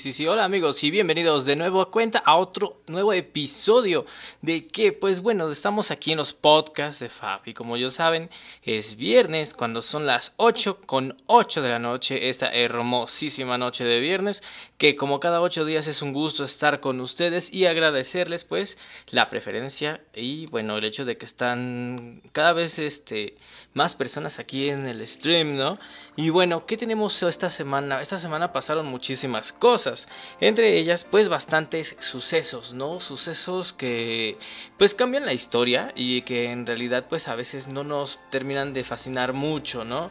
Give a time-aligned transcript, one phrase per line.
[0.00, 0.26] Sí, sí.
[0.26, 4.06] Hola amigos y bienvenidos de nuevo a cuenta a otro nuevo episodio
[4.40, 8.30] de que, pues bueno, estamos aquí en los podcasts de Fab y como ya saben,
[8.62, 14.00] es viernes cuando son las 8 con 8 de la noche, esta hermosísima noche de
[14.00, 14.42] viernes,
[14.78, 18.78] que como cada 8 días es un gusto estar con ustedes y agradecerles pues
[19.10, 23.36] la preferencia y bueno, el hecho de que están cada vez este
[23.72, 25.78] más personas aquí en el stream, ¿no?
[26.16, 28.02] Y bueno, ¿qué tenemos esta semana?
[28.02, 30.08] Esta semana pasaron muchísimas cosas
[30.40, 33.00] entre ellas pues bastantes sucesos, ¿no?
[33.00, 34.38] Sucesos que
[34.76, 38.84] pues cambian la historia y que en realidad pues a veces no nos terminan de
[38.84, 40.10] fascinar mucho, ¿no?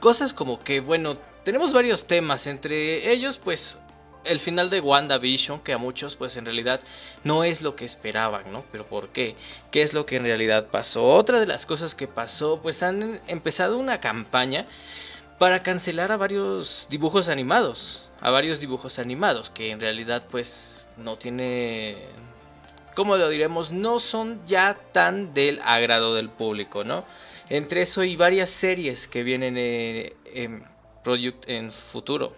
[0.00, 3.78] Cosas como que bueno, tenemos varios temas, entre ellos pues
[4.28, 6.80] el final de WandaVision, que a muchos pues en realidad
[7.24, 8.64] no es lo que esperaban, ¿no?
[8.72, 9.36] Pero ¿por qué?
[9.70, 11.04] ¿Qué es lo que en realidad pasó?
[11.04, 14.66] Otra de las cosas que pasó, pues han empezado una campaña
[15.38, 21.16] para cancelar a varios dibujos animados a varios dibujos animados que en realidad pues no
[21.16, 21.96] tiene
[22.94, 27.04] como lo diremos no son ya tan del agrado del público no
[27.48, 30.64] entre eso y varias series que vienen en, en,
[31.46, 32.32] en futuro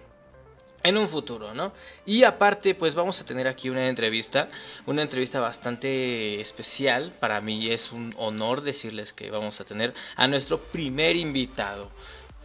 [0.82, 1.72] en un futuro, ¿no?
[2.06, 4.48] Y aparte, pues vamos a tener aquí una entrevista,
[4.86, 7.12] una entrevista bastante especial.
[7.20, 11.90] Para mí es un honor decirles que vamos a tener a nuestro primer invitado.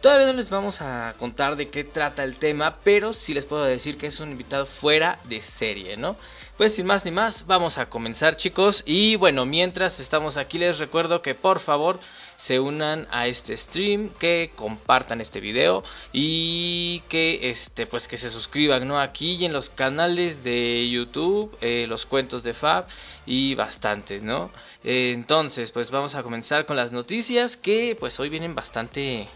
[0.00, 3.64] Todavía no les vamos a contar de qué trata el tema, pero sí les puedo
[3.64, 6.16] decir que es un invitado fuera de serie, ¿no?
[6.58, 8.82] Pues sin más ni más, vamos a comenzar chicos.
[8.84, 12.00] Y bueno, mientras estamos aquí les recuerdo que por favor
[12.36, 18.30] se unan a este stream, que compartan este video y que este pues que se
[18.30, 19.00] suscriban ¿no?
[19.00, 22.86] aquí y en los canales de YouTube, eh, los cuentos de Fab
[23.26, 24.50] y bastantes, ¿no?
[24.82, 29.28] Entonces, pues vamos a comenzar con las noticias que pues hoy vienen bastante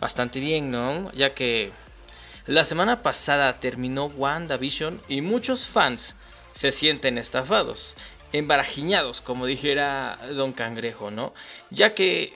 [0.00, 1.12] bastante bien, ¿no?
[1.12, 1.72] Ya que
[2.46, 6.16] la semana pasada terminó WandaVision y muchos fans
[6.52, 7.94] se sienten estafados,
[8.32, 11.34] embarajiñados, como dijera Don Cangrejo, ¿no?
[11.70, 12.34] Ya que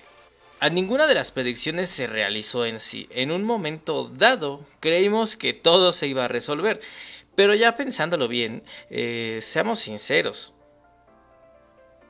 [0.60, 3.08] a ninguna de las predicciones se realizó en sí.
[3.10, 6.80] En un momento dado, creímos que todo se iba a resolver.
[7.34, 10.52] Pero ya pensándolo bien, eh, seamos sinceros,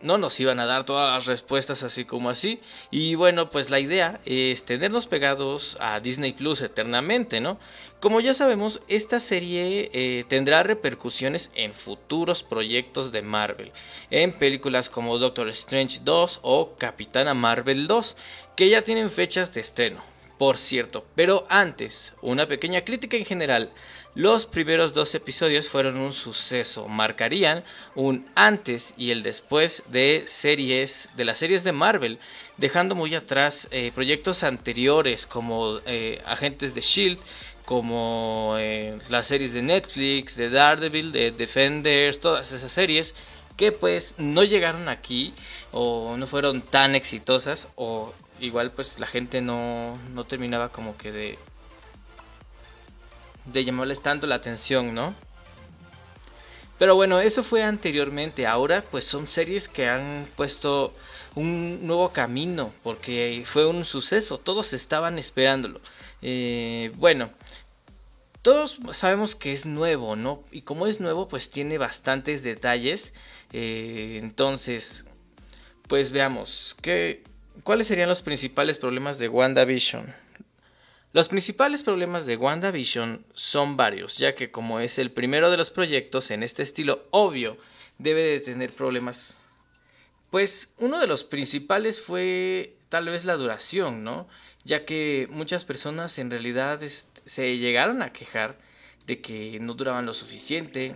[0.03, 2.61] no nos iban a dar todas las respuestas así como así.
[2.91, 7.59] Y bueno, pues la idea es tenernos pegados a Disney Plus eternamente, ¿no?
[8.01, 13.73] Como ya sabemos, esta serie eh, tendrá repercusiones en futuros proyectos de Marvel,
[14.11, 18.17] en películas como Doctor Strange 2 o Capitana Marvel 2,
[18.57, 20.13] que ya tienen fechas de estreno
[20.43, 21.07] por cierto.
[21.15, 23.71] Pero antes, una pequeña crítica en general.
[24.15, 27.65] Los primeros dos episodios fueron un suceso, marcarían
[27.95, 32.19] un antes y el después de series, de las series de Marvel,
[32.59, 37.19] dejando muy atrás eh, proyectos anteriores como eh, Agentes de Shield,
[37.65, 43.15] como eh, las series de Netflix, de Daredevil, de Defenders, todas esas series
[43.57, 45.33] que pues no llegaron aquí
[45.71, 51.13] o no fueron tan exitosas o igual pues la gente no, no terminaba como que
[51.13, 51.39] de
[53.45, 55.15] de llamarles tanto la atención, ¿no?
[56.79, 58.47] Pero bueno, eso fue anteriormente.
[58.47, 60.95] Ahora pues son series que han puesto
[61.35, 64.39] un nuevo camino porque fue un suceso.
[64.39, 65.81] Todos estaban esperándolo.
[66.23, 67.31] Eh, bueno,
[68.43, 70.43] todos sabemos que es nuevo, ¿no?
[70.51, 73.13] Y como es nuevo pues tiene bastantes detalles.
[73.53, 75.05] Eh, entonces,
[75.87, 76.77] pues veamos.
[76.83, 77.23] ¿qué,
[77.65, 80.13] ¿Cuáles serían los principales problemas de WandaVision?
[81.13, 85.71] Los principales problemas de WandaVision son varios, ya que como es el primero de los
[85.71, 87.59] proyectos en este estilo, obvio,
[87.99, 89.39] debe de tener problemas.
[90.31, 94.27] Pues uno de los principales fue tal vez la duración, ¿no?
[94.65, 98.59] Ya que muchas personas en realidad se llegaron a quejar
[99.07, 100.95] de que no duraban lo suficiente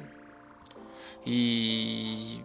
[1.27, 2.41] y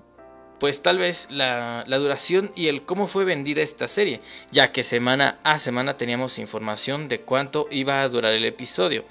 [0.61, 4.21] pues tal vez la, duración y el cómo fue vendida esta serie,
[4.51, 9.03] ya que semana a semana teníamos información de cuánto iba a durar el episodio.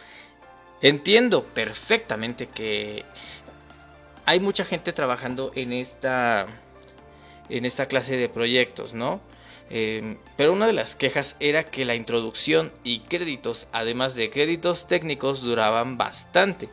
[0.81, 3.05] Entiendo perfectamente que
[4.27, 6.47] hay mucha gente trabajando en esta,
[7.49, 9.21] en esta clase de proyectos, ¿no?
[9.71, 14.87] Em, pero una de las quejas era que la introducción y créditos, además de créditos
[14.87, 16.69] técnicos, duraban bastante.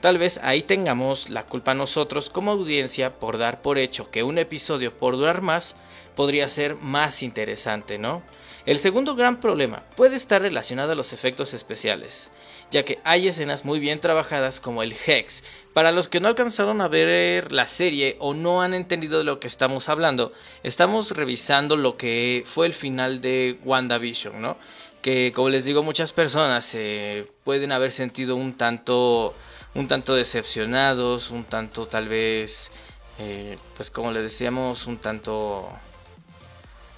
[0.00, 4.38] Tal vez ahí tengamos la culpa nosotros como audiencia por dar por hecho que un
[4.38, 5.74] episodio por durar más
[6.14, 8.22] podría ser más interesante, ¿no?
[8.64, 12.30] El segundo gran problema puede estar relacionado a los efectos especiales,
[12.70, 15.42] ya que hay escenas muy bien trabajadas como el Hex.
[15.72, 19.40] Para los que no alcanzaron a ver la serie o no han entendido de lo
[19.40, 24.58] que estamos hablando, estamos revisando lo que fue el final de WandaVision, ¿no?
[25.02, 29.34] Que como les digo muchas personas se pueden haber sentido un tanto
[29.78, 32.72] un tanto decepcionados, un tanto tal vez,
[33.20, 35.70] eh, pues como les decíamos, un tanto,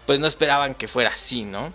[0.06, 1.74] pues no esperaban que fuera así, ¿no?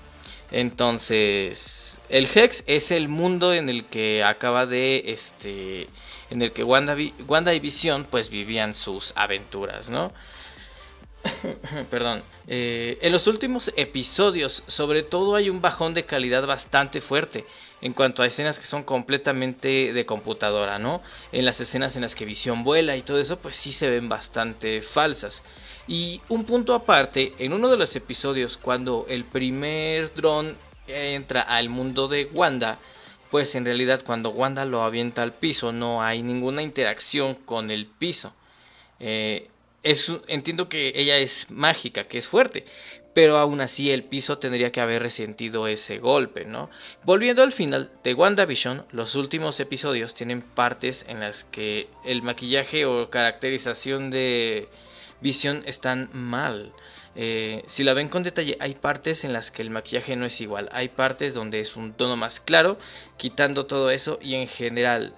[0.50, 5.88] Entonces, el Hex es el mundo en el que acaba de, este,
[6.32, 6.98] en el que Wanda,
[7.28, 10.12] Wanda y Visión pues vivían sus aventuras, ¿no?
[11.92, 12.24] Perdón.
[12.48, 17.46] Eh, en los últimos episodios, sobre todo, hay un bajón de calidad bastante fuerte
[17.86, 21.04] en cuanto a escenas que son completamente de computadora, ¿no?
[21.32, 24.10] En las escenas en las que Visión vuela y todo eso, pues sí se ven
[24.10, 25.44] bastante falsas.
[25.88, 31.70] Y un punto aparte, en uno de los episodios, cuando el primer dron entra al
[31.70, 32.80] mundo de Wanda,
[33.30, 37.86] pues en realidad cuando Wanda lo avienta al piso no hay ninguna interacción con el
[37.86, 38.34] piso.
[39.00, 39.48] Eh,
[40.28, 42.66] entiendo que ella es mágica, que es fuerte,
[43.16, 46.70] pero aún así el piso tendría que haber resentido ese golpe, ¿no?
[47.06, 52.86] Volviendo al final de WandaVision, los últimos episodios tienen partes en las que el maquillaje
[52.86, 54.68] o caracterización de
[55.22, 56.74] Vision están mal.
[57.16, 60.42] Eh, si la ven con detalle, hay partes en las que el maquillaje no es
[60.42, 60.68] igual.
[60.74, 62.78] Hay partes donde es un tono más claro,
[63.16, 65.16] quitando todo eso y en general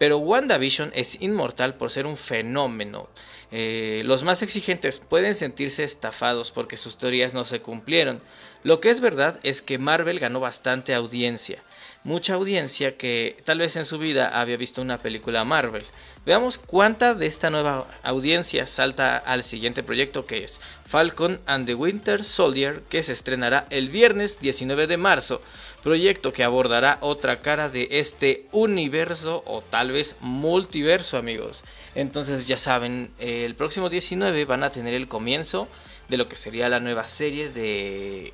[0.00, 3.10] pero WandaVision es inmortal por ser un fenómeno.
[3.50, 8.22] Eh, los más exigentes pueden sentirse estafados porque sus teorías no se cumplieron.
[8.62, 11.62] Lo que es verdad es que Marvel ganó bastante audiencia.
[12.02, 15.84] Mucha audiencia que tal vez en su vida había visto una película Marvel.
[16.24, 21.74] Veamos cuánta de esta nueva audiencia salta al siguiente proyecto que es Falcon and the
[21.74, 25.42] Winter Soldier que se estrenará el viernes 19 de marzo
[25.82, 31.62] proyecto que abordará otra cara de este universo o tal vez multiverso amigos.
[31.94, 35.68] Entonces ya saben, el próximo 19 van a tener el comienzo
[36.08, 38.32] de lo que sería la nueva serie de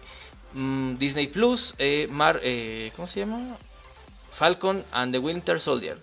[0.56, 3.56] mm, Disney Plus, eh, Mar, eh, ¿cómo se llama?
[4.30, 5.98] Falcon and the Winter Soldier.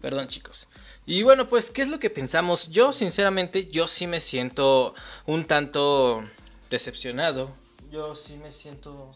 [0.00, 0.66] Perdón chicos.
[1.06, 2.70] Y bueno, pues, ¿qué es lo que pensamos?
[2.70, 4.94] Yo, sinceramente, yo sí me siento
[5.26, 6.24] un tanto
[6.70, 7.54] decepcionado.
[7.90, 9.12] Yo sí me siento.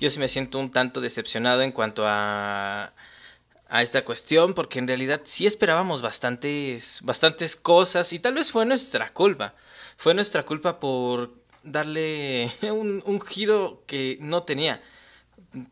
[0.00, 2.92] Yo sí me siento un tanto decepcionado en cuanto a.
[3.72, 4.54] a esta cuestión.
[4.54, 7.00] Porque en realidad sí esperábamos bastantes.
[7.02, 8.12] bastantes cosas.
[8.12, 9.54] Y tal vez fue nuestra culpa.
[9.96, 14.82] Fue nuestra culpa por darle un, un giro que no tenía.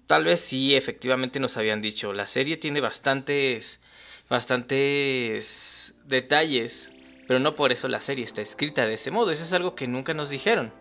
[0.07, 2.12] Tal vez sí, efectivamente nos habían dicho.
[2.12, 3.80] La serie tiene bastantes.
[4.28, 6.90] bastantes detalles.
[7.28, 9.30] Pero no por eso la serie está escrita de ese modo.
[9.30, 10.73] Eso es algo que nunca nos dijeron.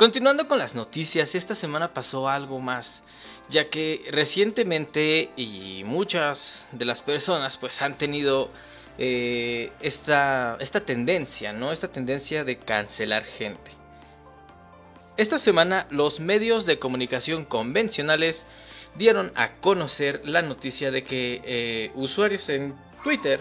[0.00, 3.02] Continuando con las noticias, esta semana pasó algo más,
[3.50, 8.48] ya que recientemente y muchas de las personas pues han tenido
[8.96, 11.70] eh, esta, esta tendencia, ¿no?
[11.70, 13.72] Esta tendencia de cancelar gente.
[15.18, 18.46] Esta semana los medios de comunicación convencionales
[18.94, 23.38] dieron a conocer la noticia de que eh, usuarios en Twitter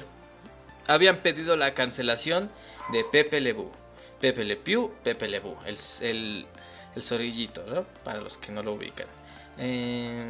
[0.88, 2.52] habían pedido la cancelación
[2.92, 3.72] de Pepe Lebu.
[4.20, 6.48] Pepe Le Pew, Pepe Le el, el,
[6.96, 7.84] el zorillito, ¿no?
[8.04, 9.08] Para los que no lo ubican.
[9.58, 10.28] Eh,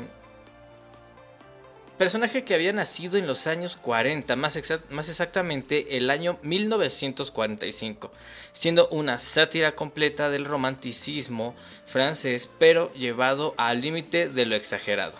[2.00, 4.58] personaje que había nacido en los años 40, más,
[4.90, 8.12] más exactamente el año 1945,
[8.54, 11.56] siendo una sátira completa del romanticismo
[11.86, 15.14] francés, pero llevado al límite de lo exagerado.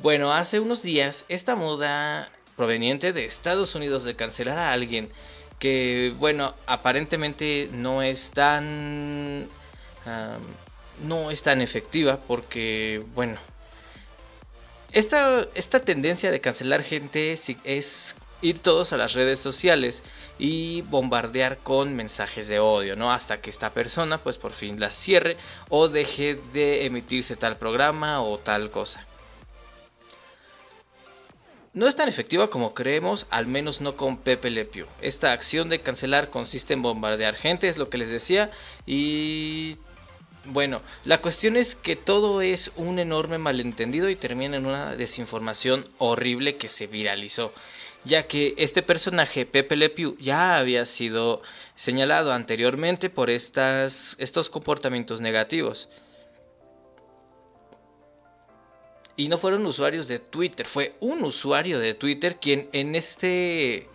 [0.00, 5.10] Bueno, hace unos días esta moda proveniente de Estados Unidos de cancelar a alguien
[5.64, 9.48] que bueno, aparentemente no es tan
[11.02, 13.38] no es tan efectiva porque bueno,
[14.92, 20.02] esta, esta tendencia de cancelar gente es ir todos a las redes sociales
[20.38, 23.10] y bombardear con mensajes de odio, ¿no?
[23.10, 25.38] Hasta que esta persona pues por fin la cierre
[25.70, 29.06] o deje de emitirse tal programa o tal cosa.
[31.74, 34.86] No es tan efectiva como creemos, al menos no con Pepe Le Pew.
[35.00, 38.52] Esta acción de cancelar consiste en bombardear gente, es lo que les decía,
[38.86, 39.76] y
[40.44, 45.84] bueno, la cuestión es que todo es un enorme malentendido y termina en una desinformación
[45.98, 47.52] horrible que se viralizó,
[48.04, 51.42] ya que este personaje, Pepe Le ya había sido
[51.74, 55.88] señalado anteriormente por estas, estos comportamientos negativos.
[59.16, 63.88] Y no fueron usuarios de Twitter, fue un usuario de Twitter quien en este...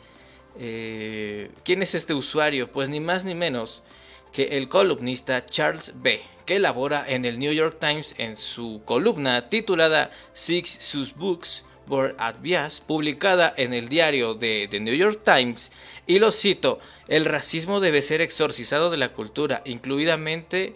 [0.57, 2.71] Eh, ¿Quién es este usuario?
[2.71, 3.83] Pues ni más ni menos
[4.31, 9.49] que el columnista Charles B., que elabora en el New York Times en su columna
[9.49, 15.71] titulada Six Sus Books for Advice, publicada en el diario de The New York Times,
[16.07, 20.75] y lo cito, el racismo debe ser exorcizado de la cultura, incluidamente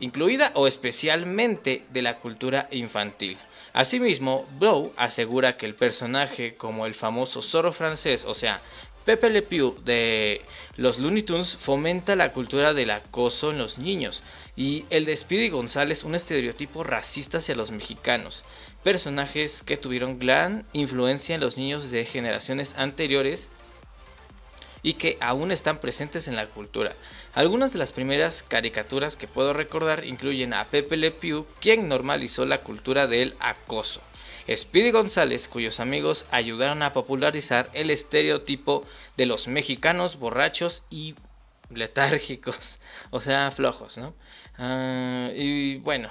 [0.00, 3.38] incluida o especialmente de la cultura infantil.
[3.76, 8.62] Asimismo, Blow asegura que el personaje como el famoso zorro francés, o sea,
[9.04, 10.40] Pepe Le Pew de
[10.76, 14.22] los Looney Tunes fomenta la cultura del acoso en los niños
[14.56, 18.44] y el de Speedy González un estereotipo racista hacia los mexicanos,
[18.82, 23.50] personajes que tuvieron gran influencia en los niños de generaciones anteriores
[24.82, 26.94] y que aún están presentes en la cultura.
[27.36, 32.46] Algunas de las primeras caricaturas que puedo recordar incluyen a Pepe Le Pew, quien normalizó
[32.46, 34.00] la cultura del acoso.
[34.50, 38.86] Speedy González, cuyos amigos ayudaron a popularizar el estereotipo
[39.18, 41.14] de los mexicanos borrachos y
[41.68, 44.14] letárgicos, o sea, flojos, ¿no?
[44.56, 46.08] Ah, y bueno,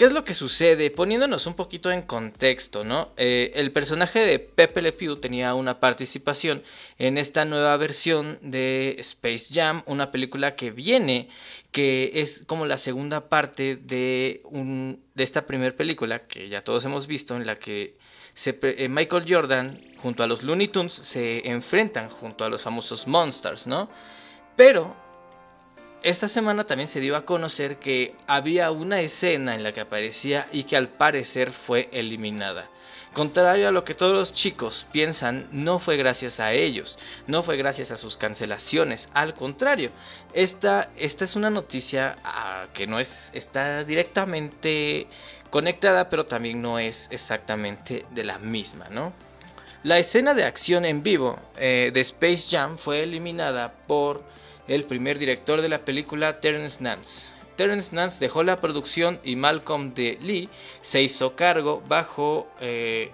[0.00, 0.90] ¿Qué es lo que sucede?
[0.90, 3.10] Poniéndonos un poquito en contexto, ¿no?
[3.18, 6.62] Eh, el personaje de Pepe Le Pew tenía una participación
[6.96, 11.28] en esta nueva versión de Space Jam, una película que viene,
[11.70, 16.82] que es como la segunda parte de, un, de esta primera película que ya todos
[16.86, 17.98] hemos visto, en la que
[18.46, 23.66] eh, Michael Jordan junto a los Looney Tunes se enfrentan junto a los famosos Monsters,
[23.66, 23.90] ¿no?
[24.56, 24.96] Pero
[26.02, 30.48] esta semana también se dio a conocer que había una escena en la que aparecía
[30.52, 32.68] y que al parecer fue eliminada.
[33.12, 37.56] Contrario a lo que todos los chicos piensan, no fue gracias a ellos, no fue
[37.56, 39.90] gracias a sus cancelaciones, al contrario,
[40.32, 45.08] esta, esta es una noticia ah, que no es, está directamente
[45.50, 49.12] conectada, pero también no es exactamente de la misma, ¿no?
[49.82, 54.22] La escena de acción en vivo eh, de Space Jam fue eliminada por
[54.70, 57.26] el primer director de la película, Terence Nance.
[57.56, 60.48] Terence Nance dejó la producción y Malcolm de Lee
[60.80, 63.10] se hizo cargo bajo eh,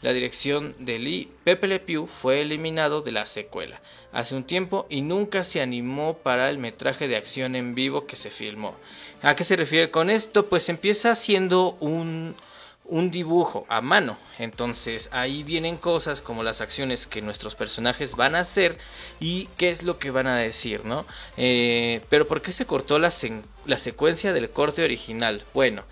[0.00, 1.28] la dirección de Lee.
[1.44, 3.78] Pepe Le Pew fue eliminado de la secuela
[4.10, 8.16] hace un tiempo y nunca se animó para el metraje de acción en vivo que
[8.16, 8.74] se filmó.
[9.20, 10.48] ¿A qué se refiere con esto?
[10.48, 12.34] Pues empieza siendo un
[12.88, 14.16] un dibujo a mano.
[14.38, 18.78] Entonces ahí vienen cosas como las acciones que nuestros personajes van a hacer
[19.20, 21.06] y qué es lo que van a decir, ¿no?
[21.36, 25.44] Eh, pero ¿por qué se cortó la, secuencia del corte original?
[25.54, 25.84] Bueno,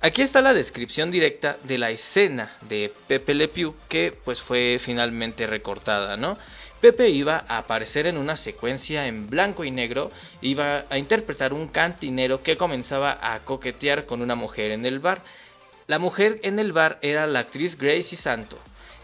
[0.00, 4.78] aquí está la descripción directa de la escena de Pepe Le Pew que pues fue
[4.80, 6.36] finalmente recortada, ¿no?
[6.80, 11.68] Pepe iba a aparecer en una secuencia en blanco y negro, iba a interpretar un
[11.68, 15.22] cantinero que comenzaba a coquetear con una mujer en el bar
[15.92, 18.58] la mujer en el bar era la actriz Gracie Santo.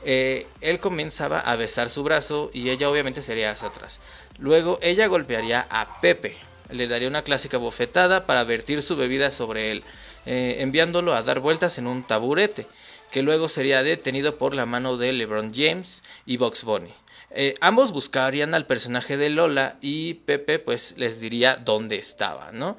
[0.07, 4.01] Eh, él comenzaba a besar su brazo y ella obviamente sería hacia atrás.
[4.39, 6.35] Luego ella golpearía a Pepe,
[6.71, 9.85] le daría una clásica bofetada para vertir su bebida sobre él,
[10.25, 12.67] eh, enviándolo a dar vueltas en un taburete,
[13.11, 16.95] que luego sería detenido por la mano de LeBron James y Box Bunny.
[17.33, 22.79] Eh, ambos buscarían al personaje de Lola y Pepe pues les diría dónde estaba, ¿no?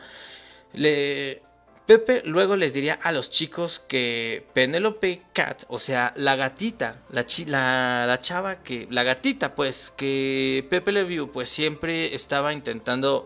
[0.73, 1.43] Le,
[1.89, 7.25] Pepe luego les diría a los chicos que Penelope Cat, o sea, la gatita, la,
[8.05, 13.25] la, chava que, la gatita, pues, que Pepe le pues siempre estaba intentando,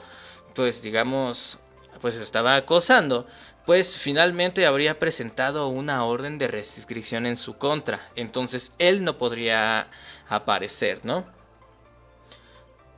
[0.56, 1.60] pues, digamos,
[2.00, 3.28] pues estaba acosando,
[3.66, 9.88] pues finalmente habría presentado una orden de restricción en su contra, entonces él no podría
[10.30, 11.26] aparecer, ¿no?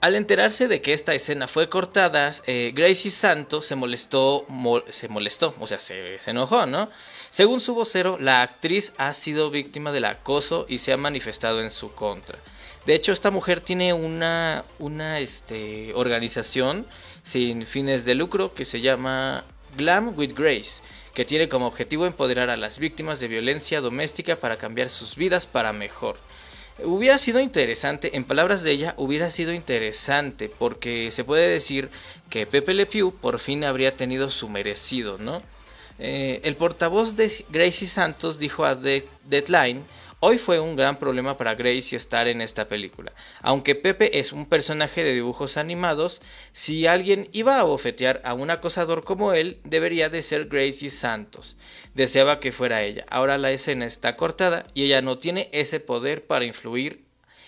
[0.05, 4.45] Al enterarse de que esta escena fue cortada, eh, Gracie Santos se molestó,
[4.89, 6.91] se molestó, o sea, se, enojó, ¿no?
[7.31, 11.71] Según su vocero, la actriz ha sido víctima del acoso y se ha manifestado en
[11.71, 12.37] su contra.
[12.85, 16.85] De hecho, esta mujer tiene una, una este, organización
[17.23, 19.43] sin fines de lucro que se llama
[19.75, 20.83] Glam with Grace,
[21.15, 25.47] que tiene como objetivo empoderar a las víctimas de violencia doméstica para cambiar sus vidas
[25.47, 26.19] para mejor.
[26.83, 31.89] Hubiera sido interesante, en palabras de ella, hubiera sido interesante, porque se puede decir
[32.29, 35.41] que Pepe Le Pew por fin habría tenido su merecido, ¿no?
[35.99, 39.83] Eh, el portavoz de Gracie Santos dijo a Deadline
[40.21, 43.11] Hoy fue un gran problema para Gracie estar en esta película.
[43.41, 46.21] Aunque Pepe es un personaje de dibujos animados,
[46.53, 51.57] si alguien iba a bofetear a un acosador como él, debería de ser Gracie Santos.
[51.93, 53.05] Deseaba que fuera ella.
[53.09, 57.03] Ahora la escena está cortada y ella no tiene ese poder para influir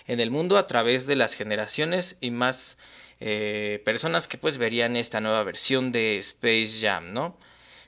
[0.05, 2.77] en el mundo a través de las generaciones y más
[3.21, 7.37] eh, personas que pues verían esta nueva versión de Space Jam, ¿no?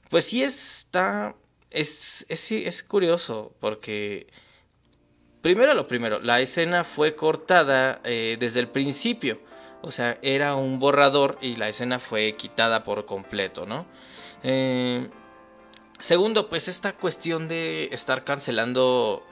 [0.09, 1.35] Pues sí está...
[1.69, 4.25] Es, es, es curioso porque
[5.41, 9.39] Primero lo primero, la escena fue cortada eh, desde el principio.
[9.81, 13.85] O sea, era un borrador y la escena fue quitada por completo, ¿no?
[14.43, 15.09] Eh,
[15.99, 19.25] segundo, pues esta cuestión de estar cancelando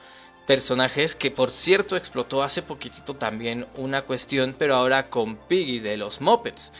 [0.45, 5.97] personajes que por cierto explotó hace poquitito también una cuestión, pero ahora con Piggy de
[5.97, 6.71] los Muppets.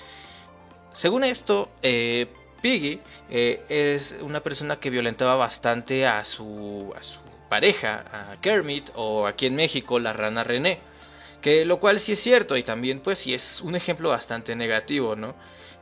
[0.94, 2.28] Según esto, eh,
[2.62, 9.28] Piggy es una persona que violentaba bastante a su, a su pareja, a Kermit, o
[9.28, 10.80] aquí en México, la rana René.
[11.42, 15.16] Que lo cual sí es cierto y también pues sí es un ejemplo bastante negativo,
[15.16, 15.36] ¿no?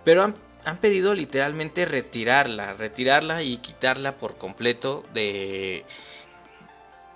[0.03, 5.85] Pero han, han pedido literalmente retirarla, retirarla y quitarla por completo de,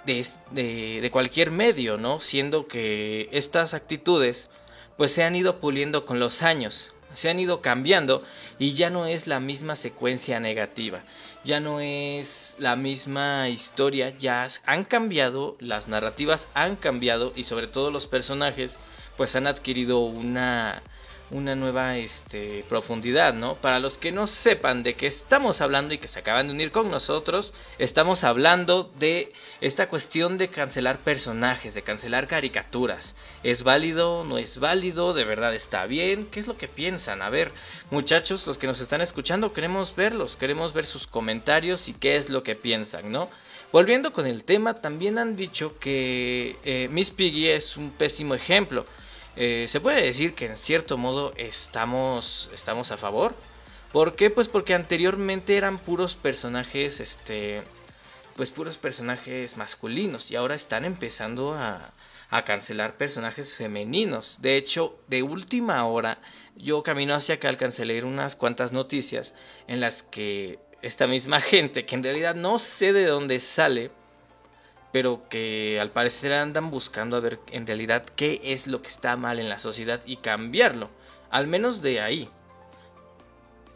[0.06, 2.20] de, de, cualquier medio, ¿no?
[2.20, 4.50] Siendo que estas actitudes
[4.98, 8.24] pues se han ido puliendo con los años se han ido cambiando
[8.58, 11.04] y ya no es la misma secuencia negativa,
[11.44, 17.68] ya no es la misma historia, ya han cambiado, las narrativas han cambiado y sobre
[17.68, 18.78] todo los personajes
[19.18, 20.82] pues han adquirido una
[21.32, 23.56] una nueva este, profundidad, ¿no?
[23.56, 26.72] Para los que no sepan de qué estamos hablando y que se acaban de unir
[26.72, 33.16] con nosotros, estamos hablando de esta cuestión de cancelar personajes, de cancelar caricaturas.
[33.44, 34.24] ¿Es válido?
[34.24, 35.14] ¿No es válido?
[35.14, 36.26] ¿De verdad está bien?
[36.32, 37.22] ¿Qué es lo que piensan?
[37.22, 37.52] A ver,
[37.92, 42.30] muchachos, los que nos están escuchando, queremos verlos, queremos ver sus comentarios y qué es
[42.30, 43.30] lo que piensan, ¿no?
[43.72, 48.84] Volviendo con el tema, también han dicho que eh, Miss Piggy es un pésimo ejemplo.
[49.42, 53.34] Eh, se puede decir que en cierto modo estamos, estamos a favor.
[53.94, 54.30] ¿Por qué?
[54.30, 57.64] Pues porque anteriormente eran puros personajes, este,
[58.36, 61.94] pues puros personajes masculinos y ahora están empezando a,
[62.30, 64.40] a cancelar personajes femeninos.
[64.42, 66.22] De hecho, de última hora,
[66.58, 69.34] yo camino hacia acá alcancé a leer unas cuantas noticias
[69.68, 73.92] en las que esta misma gente, que en realidad no sé de dónde sale,
[74.92, 79.16] pero que al parecer andan buscando a ver en realidad qué es lo que está
[79.16, 80.90] mal en la sociedad y cambiarlo,
[81.30, 82.30] al menos de ahí.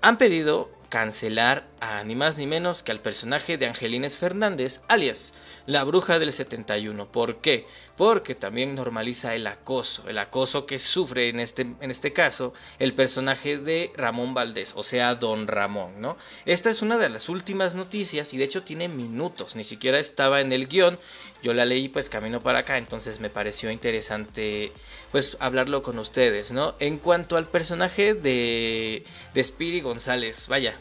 [0.02, 5.34] Han pedido cancelar a ni más ni menos que al personaje de Angelines Fernández, alias
[5.66, 7.12] la bruja del 71.
[7.12, 7.66] ¿Por qué?
[7.98, 12.94] Porque también normaliza el acoso, el acoso que sufre en este, en este caso el
[12.94, 16.16] personaje de Ramón Valdés, o sea, don Ramón, ¿no?
[16.46, 20.42] Esta es una de las últimas noticias y de hecho tiene minutos, ni siquiera estaba
[20.42, 21.00] en el guion.
[21.44, 24.72] Yo la leí pues camino para acá, entonces me pareció interesante
[25.12, 26.74] pues hablarlo con ustedes, ¿no?
[26.80, 29.04] En cuanto al personaje de,
[29.34, 30.74] de Spiri González, vaya,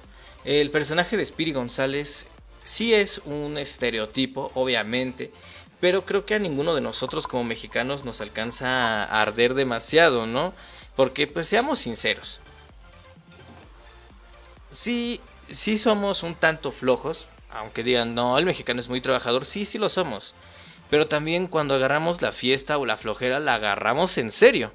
[0.45, 2.27] el personaje de Spiri González
[2.63, 5.33] sí es un estereotipo, obviamente,
[5.81, 10.55] pero creo que a ninguno de nosotros como mexicanos nos alcanza a arder demasiado, ¿no?
[10.95, 12.41] Porque pues seamos sinceros.
[14.71, 15.21] Sí,
[15.51, 19.77] sí somos un tanto flojos, aunque digan, no, el mexicano es muy trabajador, sí, sí
[19.77, 20.37] lo somos.
[20.93, 24.75] Pero también cuando agarramos la fiesta o la flojera, la agarramos en serio.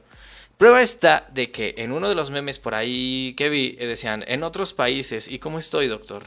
[0.57, 4.25] Prueba está de que en uno de los memes por ahí que vi eh, decían,
[4.27, 6.23] en otros países, ¿y cómo estoy, doctor?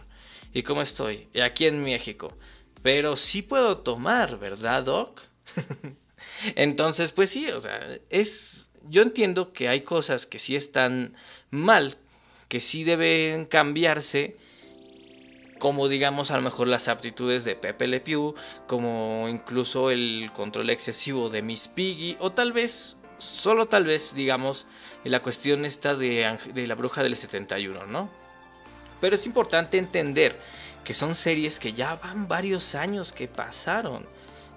[0.55, 1.27] ¿Y cómo estoy?
[1.35, 2.39] Y aquí en México.
[2.85, 5.23] Pero sí puedo tomar, ¿verdad, doc?
[6.55, 8.71] Entonces, pues sí, o sea, es...
[8.85, 11.17] Yo entiendo que hay cosas que sí están
[11.51, 11.97] mal,
[12.47, 14.37] que sí deben cambiarse,
[15.61, 18.35] como digamos a lo mejor las aptitudes de Pepe Le Pew,
[18.67, 24.67] como incluso el control excesivo de Miss Piggy, o tal vez solo tal vez, digamos,
[25.05, 28.11] la cuestión esta de, de la bruja del 71, ¿no?
[29.01, 30.39] Pero es importante entender
[30.85, 34.07] que son series que ya van varios años que pasaron.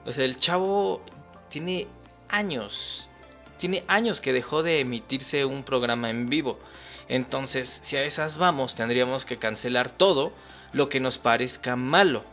[0.06, 1.02] O sea, el chavo
[1.50, 1.88] tiene
[2.30, 3.10] años,
[3.58, 6.60] tiene años que dejó de emitirse un programa en vivo.
[7.08, 10.32] Entonces, si a esas vamos, tendríamos que cancelar todo
[10.74, 12.24] lo que nos parezca malo.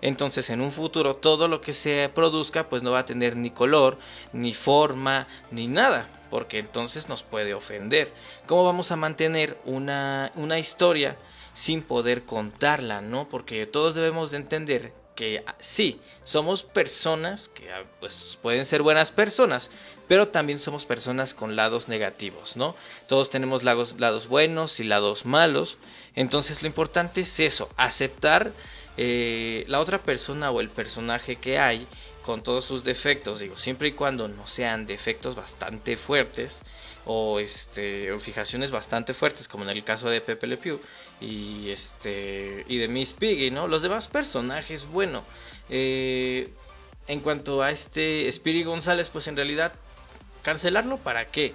[0.00, 3.50] Entonces en un futuro todo lo que se produzca pues no va a tener ni
[3.50, 3.96] color,
[4.32, 8.12] ni forma, ni nada, porque entonces nos puede ofender.
[8.46, 11.16] ¿Cómo vamos a mantener una, una historia
[11.54, 13.28] sin poder contarla, no?
[13.28, 18.82] Porque todos debemos de entender que ah, sí, somos personas que ah, pues pueden ser
[18.82, 19.70] buenas personas,
[20.08, 22.74] pero también somos personas con lados negativos, ¿no?
[23.06, 25.78] Todos tenemos lados, lados buenos y lados malos,
[26.14, 28.52] entonces lo importante es eso, aceptar
[28.96, 31.86] eh, la otra persona o el personaje que hay
[32.22, 36.62] con todos sus defectos, digo, siempre y cuando no sean defectos bastante fuertes
[37.06, 40.80] o este o fijaciones bastante fuertes como en el caso de Pepe Le Pew
[41.20, 43.68] y este y de Miss Piggy, ¿no?
[43.68, 45.22] Los demás personajes, bueno,
[45.68, 46.48] eh,
[47.08, 49.72] en cuanto a este Spirit González, pues en realidad
[50.42, 51.52] cancelarlo para qué?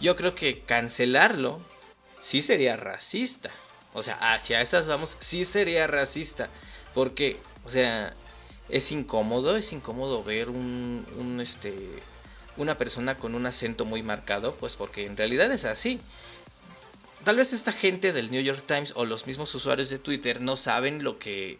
[0.00, 1.60] Yo creo que cancelarlo
[2.22, 3.50] sí sería racista.
[3.94, 6.48] O sea, hacia esas vamos, sí sería racista.
[6.94, 8.14] Porque, o sea,
[8.68, 11.74] es incómodo, es incómodo ver un, un este,
[12.56, 16.00] una persona con un acento muy marcado, pues porque en realidad es así.
[17.24, 20.56] Tal vez esta gente del New York Times o los mismos usuarios de Twitter no
[20.56, 21.58] saben lo que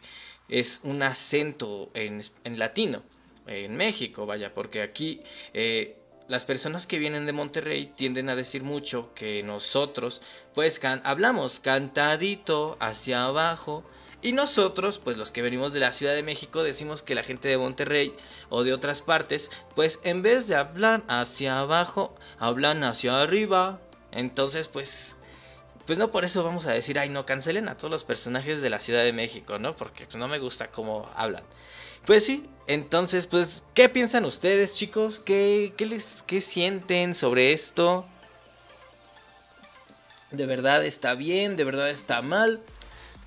[0.48, 3.02] es un acento en, en latino,
[3.46, 5.22] en México, vaya, porque aquí
[5.54, 10.22] eh, las personas que vienen de Monterrey tienden a decir mucho que nosotros
[10.54, 13.84] pues hablamos cantadito hacia abajo.
[14.24, 17.48] Y nosotros pues los que venimos de la Ciudad de México decimos que la gente
[17.48, 18.14] de Monterrey
[18.50, 23.80] o de otras partes pues en vez de hablar hacia abajo hablan hacia arriba.
[24.12, 25.16] Entonces pues
[25.86, 28.70] pues no por eso vamos a decir ay no cancelen a todos los personajes de
[28.70, 31.42] la Ciudad de México no porque no me gusta cómo hablan.
[32.06, 35.20] Pues sí, entonces, pues, ¿qué piensan ustedes, chicos?
[35.20, 38.06] ¿Qué, qué les, qué sienten sobre esto?
[40.30, 41.56] ¿De verdad está bien?
[41.56, 42.60] ¿De verdad está mal?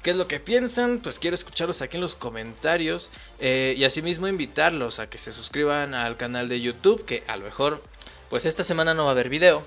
[0.01, 0.99] ¿Qué es lo que piensan?
[0.99, 3.09] Pues quiero escucharlos aquí en los comentarios.
[3.39, 7.05] Eh, y asimismo invitarlos a que se suscriban al canal de YouTube.
[7.05, 7.83] Que a lo mejor,
[8.29, 9.65] pues esta semana no va a haber video.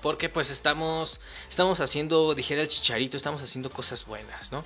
[0.00, 4.64] Porque pues estamos, estamos haciendo, dijera el chicharito, estamos haciendo cosas buenas, ¿no?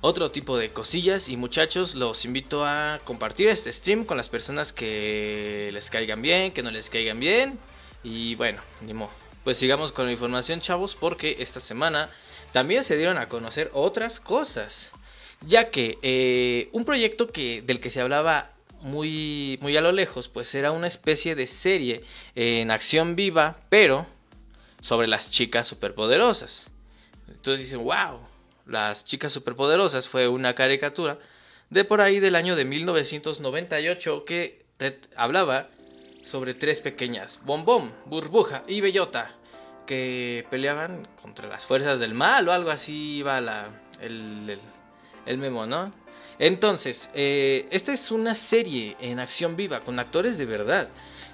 [0.00, 4.72] Otro tipo de cosillas y muchachos los invito a compartir este stream con las personas
[4.72, 7.58] que les caigan bien, que no les caigan bien
[8.02, 9.10] y bueno, ni modo.
[9.44, 12.10] Pues sigamos con la información chavos porque esta semana
[12.52, 14.92] también se dieron a conocer otras cosas.
[15.46, 20.28] Ya que eh, un proyecto que, del que se hablaba muy, muy a lo lejos,
[20.28, 22.02] pues era una especie de serie
[22.34, 24.06] en acción viva, pero
[24.80, 26.70] sobre las chicas superpoderosas.
[27.28, 28.20] Entonces dicen, wow,
[28.68, 31.18] las chicas superpoderosas fue una caricatura
[31.70, 34.62] de por ahí del año de 1998 que
[35.16, 35.68] hablaba
[36.22, 39.30] sobre tres pequeñas, Bombón, Burbuja y Bellota,
[39.86, 43.68] que peleaban contra las fuerzas del mal o algo así iba la,
[44.00, 44.58] el,
[45.24, 45.92] el, memo, ¿no?
[46.38, 50.88] Entonces, eh, esta es una serie en acción viva con actores de verdad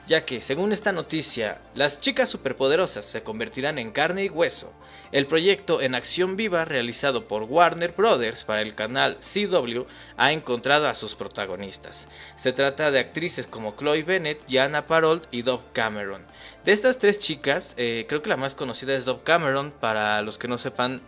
[0.06, 4.72] ya que, según esta noticia, las chicas superpoderosas se convertirán en carne y hueso.
[5.12, 9.82] El proyecto en acción viva realizado por Warner Brothers para el canal CW
[10.16, 12.08] ha encontrado a sus protagonistas.
[12.36, 16.24] Se trata de actrices como Chloe Bennett, Jana Parold y Dove Cameron.
[16.64, 20.36] De estas tres chicas, eh, creo que la más conocida es Dove Cameron, para los
[20.36, 21.00] que no sepan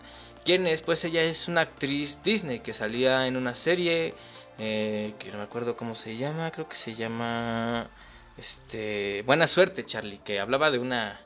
[0.45, 4.15] quién es, pues ella es una actriz Disney que salía en una serie
[4.59, 7.91] eh, que no me acuerdo cómo se llama, creo que se llama...
[8.39, 11.21] Este, buena suerte, Charlie, que hablaba de una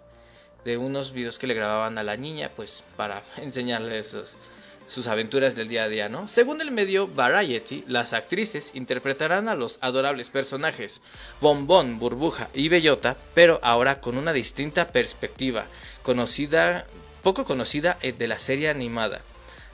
[0.65, 5.69] de unos videos que le grababan a la niña, pues para enseñarle sus aventuras del
[5.69, 6.29] día a día, ¿no?
[6.29, 11.01] Según el medio Variety, las actrices interpretarán a los adorables personajes
[11.41, 15.65] Bombón, Burbuja y Bellota, pero ahora con una distinta perspectiva,
[16.03, 16.87] conocida,
[17.23, 19.23] poco conocida eh, de la serie animada.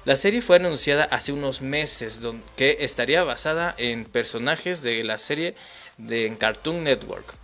[0.05, 2.21] La serie fue anunciada hace unos meses,
[2.55, 5.57] que estaría basada en personajes de la serie
[5.99, 7.35] de Cartoon Network.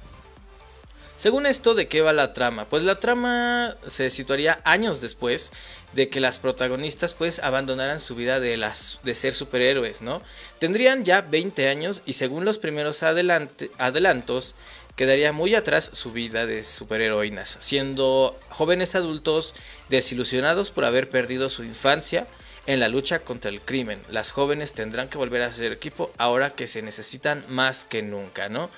[1.23, 2.65] Según esto, ¿de qué va la trama?
[2.65, 5.53] Pues la trama se situaría años después
[5.93, 10.21] de que las protagonistas pues abandonaran su vida de, las, de ser superhéroes, ¿no?
[10.59, 14.57] Tendrían ya 20 años y según los primeros adelantos
[14.97, 19.55] quedaría muy atrás su vida de superheroínas, siendo jóvenes adultos
[19.91, 22.27] desilusionados por haber perdido su infancia
[22.67, 24.01] en la lucha contra el crimen.
[24.09, 28.49] Las jóvenes tendrán que volver a ser equipo ahora que se necesitan más que nunca,
[28.49, 28.71] ¿no?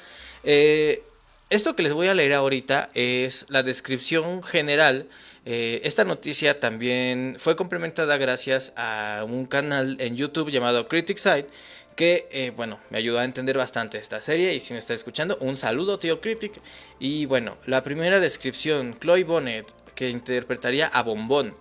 [0.43, 1.03] Eh,
[1.51, 5.09] esto que les voy a leer ahorita es la descripción general.
[5.47, 11.47] Eh, esta noticia también fue complementada gracias a un canal en YouTube llamado Critic Side
[11.95, 15.37] que, eh, bueno, me ayudó a entender bastante esta serie y si me está escuchando,
[15.41, 16.61] un saludo tío Critic.
[16.99, 21.55] Y bueno, la primera descripción, Chloe Bonnet, que interpretaría a Bombón.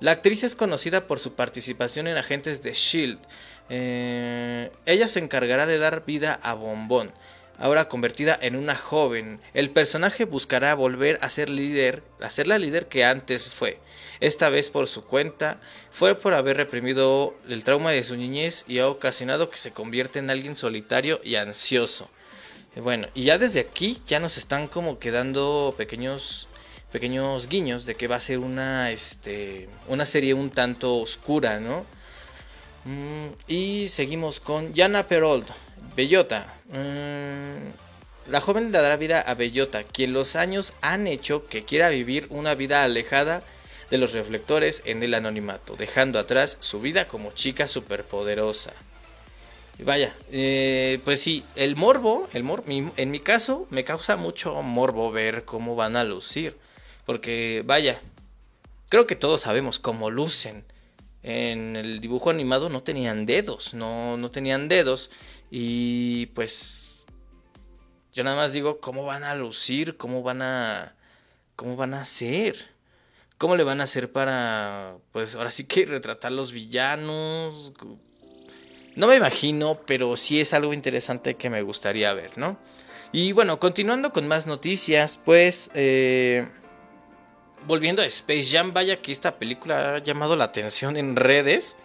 [0.00, 3.18] La actriz es conocida por su participación en Agentes de Shield.
[3.68, 7.12] Eh, ella se encargará de dar vida a Bombón,
[7.58, 9.40] ahora convertida en una joven.
[9.54, 13.80] El personaje buscará volver a ser líder, a ser la líder que antes fue.
[14.20, 18.78] Esta vez por su cuenta, fue por haber reprimido el trauma de su niñez y
[18.78, 22.08] ha ocasionado que se convierta en alguien solitario y ansioso.
[22.76, 26.47] Bueno, y ya desde aquí ya nos están como quedando pequeños
[26.92, 31.84] pequeños guiños de que va a ser una, este, una serie un tanto oscura, ¿no?
[32.84, 35.46] Mm, y seguimos con Yana Perold,
[35.94, 36.46] Bellota.
[36.68, 41.88] Mm, la joven le dará vida a Bellota, quien los años han hecho que quiera
[41.88, 43.42] vivir una vida alejada
[43.90, 48.72] de los reflectores en el anonimato, dejando atrás su vida como chica superpoderosa.
[49.80, 55.12] Vaya, eh, pues sí, el morbo, el mor en mi caso me causa mucho morbo
[55.12, 56.56] ver cómo van a lucir.
[57.08, 57.98] Porque, vaya,
[58.90, 60.66] creo que todos sabemos cómo lucen.
[61.22, 65.10] En el dibujo animado no tenían dedos, no, no tenían dedos.
[65.50, 67.06] Y pues
[68.12, 70.96] yo nada más digo cómo van a lucir, cómo van a
[71.56, 72.56] cómo van a ser.
[73.38, 77.72] ¿Cómo le van a hacer para pues ahora sí que retratar los villanos?
[78.96, 82.58] No me imagino, pero sí es algo interesante que me gustaría ver, ¿no?
[83.12, 85.70] Y bueno, continuando con más noticias, pues...
[85.72, 86.46] Eh,
[87.68, 91.76] volviendo a Space Jam, vaya que esta película ha llamado la atención en redes.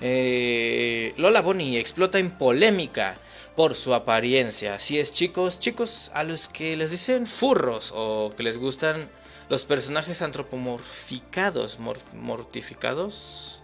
[0.00, 3.16] Eh, Lola Bonnie explota en polémica
[3.54, 4.74] por su apariencia.
[4.74, 9.08] Así es, chicos, chicos a los que les dicen furros o que les gustan
[9.48, 11.78] los personajes antropomorficados,
[12.12, 13.62] mortificados,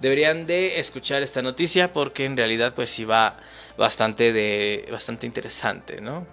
[0.00, 3.38] deberían de escuchar esta noticia porque en realidad pues sí va
[3.78, 6.26] bastante de bastante interesante, ¿no?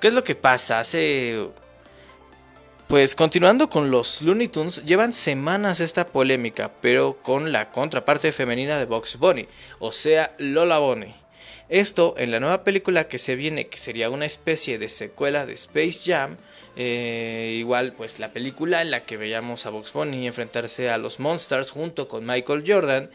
[0.00, 0.80] ¿Qué es lo que pasa?
[0.80, 1.48] Hace
[2.88, 8.78] pues continuando con los Looney Tunes, llevan semanas esta polémica, pero con la contraparte femenina
[8.78, 11.14] de Box Bunny, o sea, Lola Bunny.
[11.70, 15.54] Esto en la nueva película que se viene, que sería una especie de secuela de
[15.54, 16.36] Space Jam,
[16.76, 21.20] eh, igual pues la película en la que veíamos a Box Bunny enfrentarse a los
[21.20, 23.10] Monsters junto con Michael Jordan,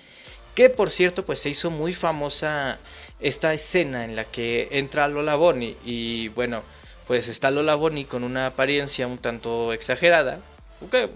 [0.55, 2.79] que por cierto pues se hizo muy famosa
[3.19, 6.63] esta escena en la que entra Lola Bunny y bueno,
[7.09, 10.39] pues está Lola Bonnie con una apariencia un tanto exagerada,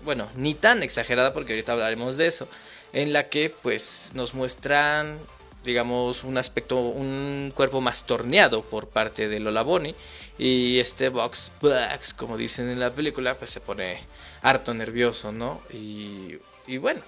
[0.04, 2.48] bueno, ni tan exagerada porque ahorita hablaremos de eso,
[2.94, 5.20] en la que pues nos muestran
[5.64, 9.94] digamos un aspecto, un cuerpo más torneado por parte de Lola Bonnie
[10.40, 14.00] y este Box Bucks, como dicen en la película, pues se pone
[14.42, 15.62] harto nervioso, ¿no?
[15.72, 17.02] Y, y bueno,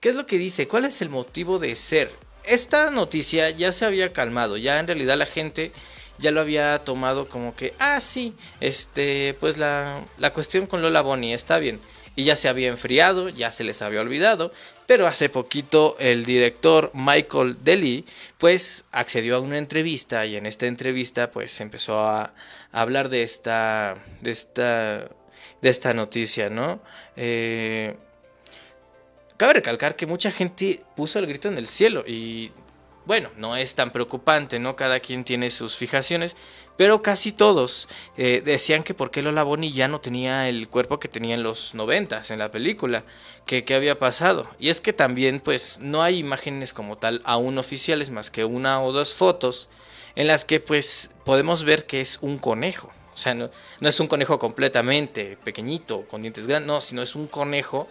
[0.00, 0.66] ¿qué es lo que dice?
[0.66, 2.10] ¿Cuál es el motivo de ser?
[2.42, 5.70] Esta noticia ya se había calmado, ya en realidad la gente
[6.20, 11.02] ya lo había tomado como que, ah, sí, este, pues la, la cuestión con Lola
[11.02, 11.80] Bonnie está bien.
[12.16, 14.52] Y ya se había enfriado, ya se les había olvidado,
[14.86, 18.04] pero hace poquito el director Michael Deli
[18.38, 22.34] pues accedió a una entrevista y en esta entrevista pues empezó a,
[22.72, 25.08] hablar de esta, de esta,
[25.62, 26.80] de esta noticia, ¿no?
[27.16, 27.96] Eh,
[29.36, 32.50] cabe recalcar que mucha gente puso el grito en el cielo y
[33.06, 34.76] bueno, no es tan preocupante, ¿no?
[34.76, 36.36] Cada quien tiene sus fijaciones,
[36.76, 41.00] pero casi todos eh, decían que por qué Lola Bonnie ya no tenía el cuerpo
[41.00, 43.04] que tenía en los noventas en la película,
[43.46, 44.48] que qué había pasado.
[44.58, 48.82] Y es que también, pues, no hay imágenes como tal aún oficiales más que una
[48.82, 49.68] o dos fotos
[50.14, 52.90] en las que, pues, podemos ver que es un conejo.
[53.12, 57.26] O sea, no, es un conejo completamente pequeñito, con dientes grandes, no, sino es un
[57.26, 57.88] conejo,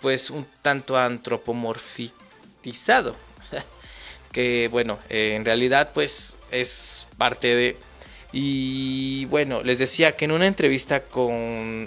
[0.00, 3.14] pues, un tanto antropomorfizado
[4.32, 7.76] que bueno, eh, en realidad pues es parte de...
[8.34, 11.32] Y bueno, les decía que en una entrevista con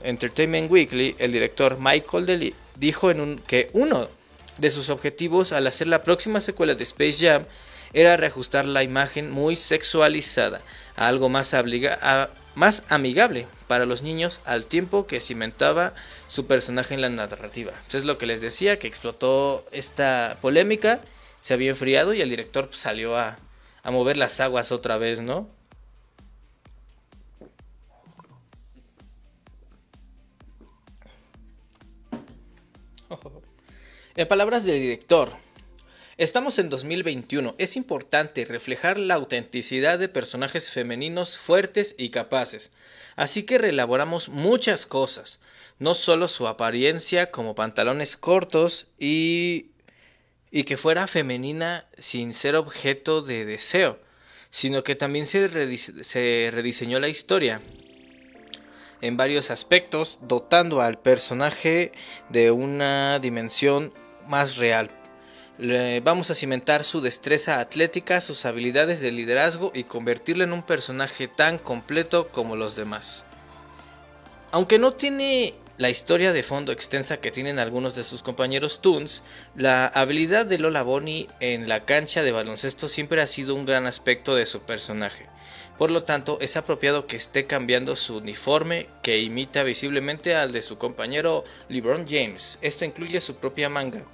[0.05, 4.07] Entertainment Weekly, el director Michael Deli dijo en un, que uno
[4.59, 7.45] de sus objetivos al hacer la próxima secuela de Space Jam
[7.93, 10.61] era reajustar la imagen muy sexualizada
[10.95, 11.53] a algo más,
[12.89, 15.93] amigable para los niños al tiempo que cimentaba
[16.27, 17.71] su personaje en la narrativa.
[17.91, 21.01] es lo que les decía, que explotó esta polémica
[21.45, 23.37] se había enfriado y el director pues, salió a,
[23.83, 25.47] a mover las aguas otra vez, ¿no?
[34.15, 35.33] En palabras del director,
[36.17, 42.71] estamos en 2021, es importante reflejar la autenticidad de personajes femeninos fuertes y capaces,
[43.15, 45.39] así que reelaboramos muchas cosas,
[45.77, 49.74] no solo su apariencia como pantalones cortos y
[50.55, 53.99] y que fuera femenina sin ser objeto de deseo,
[54.51, 57.61] sino que también se, rediseñó la historia
[59.01, 61.91] en varios aspectos, dotando al personaje
[62.29, 63.91] de una dimensión
[64.29, 64.89] más real.
[66.03, 71.27] vamos a cimentar su destreza atlética, sus habilidades de liderazgo y convertirlo en un personaje
[71.27, 73.25] tan completo como los demás.
[74.51, 79.23] Aunque no tiene la historia de fondo extensa que tienen algunos de sus compañeros Toons,
[79.55, 83.85] la habilidad de Lola Bonnie en la cancha de baloncesto siempre ha sido un gran
[83.85, 85.25] aspecto de su personaje.
[85.77, 90.61] Por lo tanto, es apropiado que esté cambiando su uniforme que imita visiblemente al de
[90.61, 92.57] su compañero LeBron James.
[92.61, 94.05] Esto incluye su propia manga.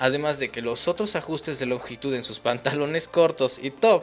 [0.00, 4.02] Además de que los otros ajustes de longitud en sus pantalones cortos y top,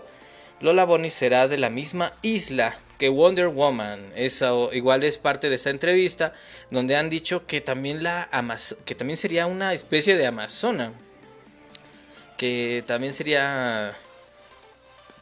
[0.62, 4.12] Lola Bonnie será de la misma isla que Wonder Woman.
[4.15, 6.33] Eso igual es parte de esta entrevista
[6.69, 8.29] donde han dicho que también la
[8.85, 10.93] que también sería una especie de amazona.
[12.38, 13.95] Que también sería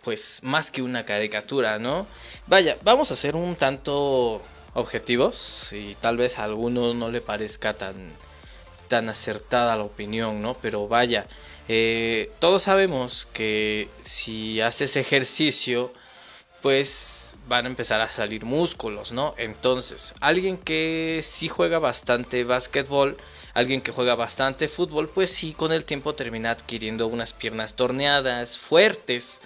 [0.04, 2.08] pues más que una caricatura, ¿no?
[2.48, 4.42] Vaya, vamos a ser un tanto
[4.74, 8.16] objetivos y tal vez a alguno no le parezca tan
[8.88, 10.56] tan acertada la opinión, ¿no?
[10.62, 11.28] Pero vaya,
[11.68, 15.92] eh, todos sabemos que si haces ejercicio
[16.68, 19.34] pues van a empezar a salir músculos, ¿no?
[19.38, 23.16] Entonces, alguien que sí juega bastante básquetbol,
[23.54, 28.58] alguien que juega bastante fútbol, pues sí con el tiempo termina adquiriendo unas piernas torneadas,
[28.58, 29.40] fuertes.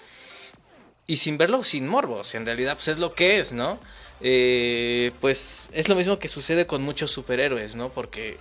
[1.06, 3.78] y sin verlo sin morbos, en realidad pues es lo que es, ¿no?
[4.22, 7.90] Eh, pues es lo mismo que sucede con muchos superhéroes, ¿no?
[7.90, 8.40] Porque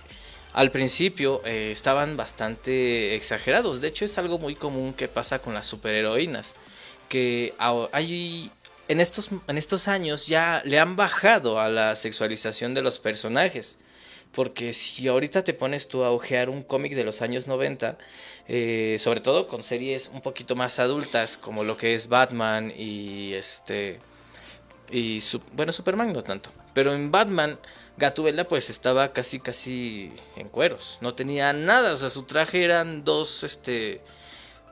[0.53, 3.79] al principio eh, estaban bastante exagerados.
[3.79, 6.55] De hecho, es algo muy común que pasa con las superheroínas.
[7.09, 7.53] Que
[7.91, 8.49] hay.
[8.91, 13.77] En estos, en estos años ya le han bajado a la sexualización de los personajes.
[14.33, 17.97] Porque si ahorita te pones tú a ojear un cómic de los años 90,
[18.49, 23.31] eh, sobre todo con series un poquito más adultas, como lo que es Batman y
[23.31, 24.01] este.
[24.91, 25.23] Y
[25.53, 26.51] bueno, Superman no tanto.
[26.73, 27.57] Pero en Batman,
[27.95, 30.97] Gatubela pues estaba casi casi en cueros.
[30.99, 31.93] No tenía nada.
[31.93, 34.01] O sea, su traje eran dos, este.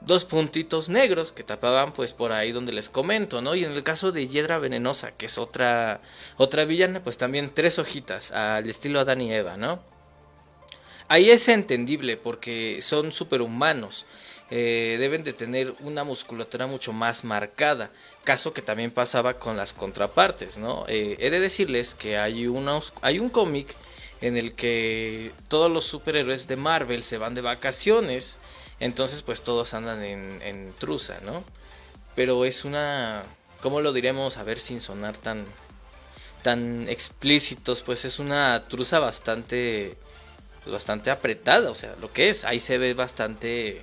[0.01, 3.55] Dos puntitos negros que tapaban pues por ahí donde les comento, ¿no?
[3.55, 6.01] Y en el caso de Hiedra Venenosa, que es otra,
[6.37, 9.79] otra villana, pues también tres hojitas al estilo Adán y Eva, ¿no?
[11.09, 14.05] Ahí es entendible porque son superhumanos.
[14.51, 17.91] Eh, deben de tener una musculatura mucho más marcada,
[18.23, 20.85] caso que también pasaba con las contrapartes, ¿no?
[20.87, 23.75] Eh, he de decirles que hay, unos, hay un cómic
[24.21, 28.37] en el que todos los superhéroes de Marvel se van de vacaciones,
[28.79, 31.43] entonces pues todos andan en, en truza, ¿no?
[32.15, 33.23] Pero es una,
[33.61, 34.37] ¿cómo lo diremos?
[34.37, 35.45] A ver sin sonar tan,
[36.41, 39.97] tan explícitos, pues es una truza bastante,
[40.63, 43.81] pues, bastante apretada, o sea, lo que es, ahí se ve bastante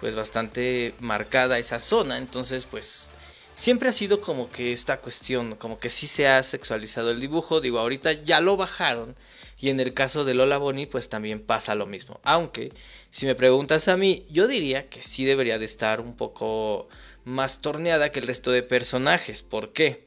[0.00, 3.08] pues bastante marcada esa zona, entonces pues
[3.54, 7.62] siempre ha sido como que esta cuestión, como que sí se ha sexualizado el dibujo,
[7.62, 9.16] digo, ahorita ya lo bajaron
[9.58, 12.72] y en el caso de Lola Bonnie pues también pasa lo mismo, aunque
[13.10, 16.88] si me preguntas a mí, yo diría que sí debería de estar un poco
[17.24, 20.03] más torneada que el resto de personajes, ¿por qué?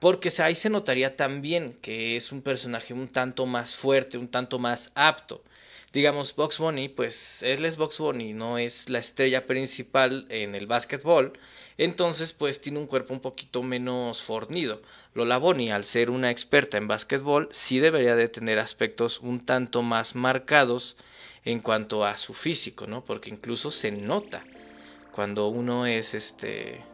[0.00, 4.58] Porque ahí se notaría también que es un personaje un tanto más fuerte, un tanto
[4.58, 5.44] más apto
[5.92, 10.66] digamos, Box Bunny, pues él es Box Bunny, no es la estrella principal en el
[10.66, 11.32] básquetbol,
[11.78, 14.82] entonces pues tiene un cuerpo un poquito menos fornido.
[15.14, 19.82] Lola Bonnie, al ser una experta en básquetbol, sí debería de tener aspectos un tanto
[19.82, 20.96] más marcados
[21.44, 23.02] en cuanto a su físico, ¿no?
[23.02, 24.44] Porque incluso se nota
[25.10, 26.84] cuando uno es este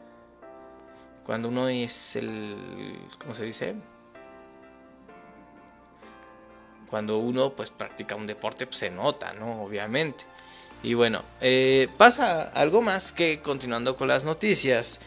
[1.27, 2.57] cuando uno es el
[3.19, 3.75] ¿cómo se dice?
[6.87, 9.63] cuando uno pues practica un deporte pues, se nota, ¿no?
[9.63, 10.25] Obviamente.
[10.83, 15.01] Y bueno, eh, pasa algo más que continuando con las noticias.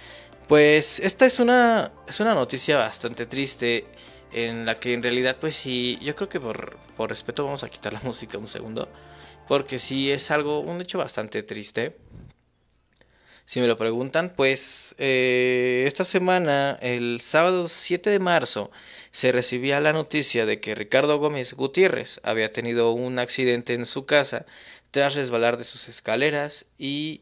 [0.47, 3.85] Pues esta es una, es una noticia bastante triste
[4.31, 7.69] en la que en realidad pues sí, yo creo que por, por respeto vamos a
[7.69, 8.89] quitar la música un segundo.
[9.47, 11.97] Porque sí es algo, un hecho bastante triste.
[13.49, 18.69] Si me lo preguntan, pues eh, esta semana, el sábado 7 de marzo,
[19.09, 24.05] se recibía la noticia de que Ricardo Gómez Gutiérrez había tenido un accidente en su
[24.05, 24.45] casa
[24.91, 27.21] tras resbalar de sus escaleras y,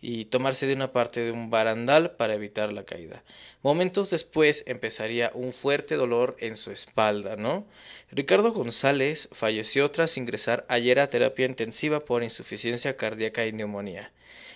[0.00, 3.22] y tomarse de una parte de un barandal para evitar la caída.
[3.62, 7.68] Momentos después empezaría un fuerte dolor en su espalda, ¿no?
[8.10, 14.10] Ricardo González falleció tras ingresar ayer a terapia intensiva por insuficiencia cardíaca y neumonía.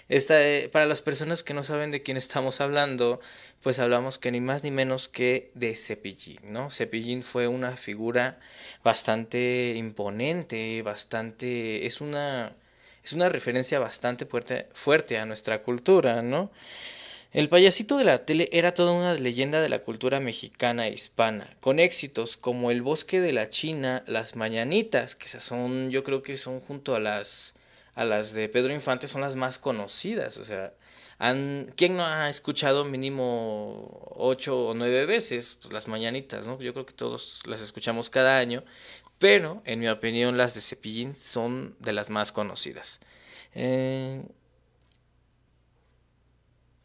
[0.08, 3.20] Esta, eh, para las personas que no saben de quién estamos hablando,
[3.62, 6.70] pues hablamos que ni más ni menos que de Cepillín, ¿no?
[6.70, 8.38] Cepillín fue una figura
[8.82, 12.52] bastante imponente, bastante, es una,
[13.04, 16.50] es una referencia bastante fuerte, fuerte a nuestra cultura, ¿no?
[17.32, 21.56] El payasito de la tele era toda una leyenda de la cultura mexicana e hispana,
[21.60, 26.36] con éxitos como El bosque de la China, Las Mañanitas, que son, yo creo que
[26.36, 27.54] son junto a las
[27.94, 30.38] a las de Pedro Infante son las más conocidas.
[30.38, 30.74] O sea,
[31.76, 36.48] ¿quién no ha escuchado mínimo ocho o nueve veces pues, las mañanitas?
[36.48, 36.58] ¿no?
[36.58, 38.64] Yo creo que todos las escuchamos cada año,
[39.18, 43.00] pero en mi opinión las de Cepillín son de las más conocidas.
[43.54, 44.22] Eh,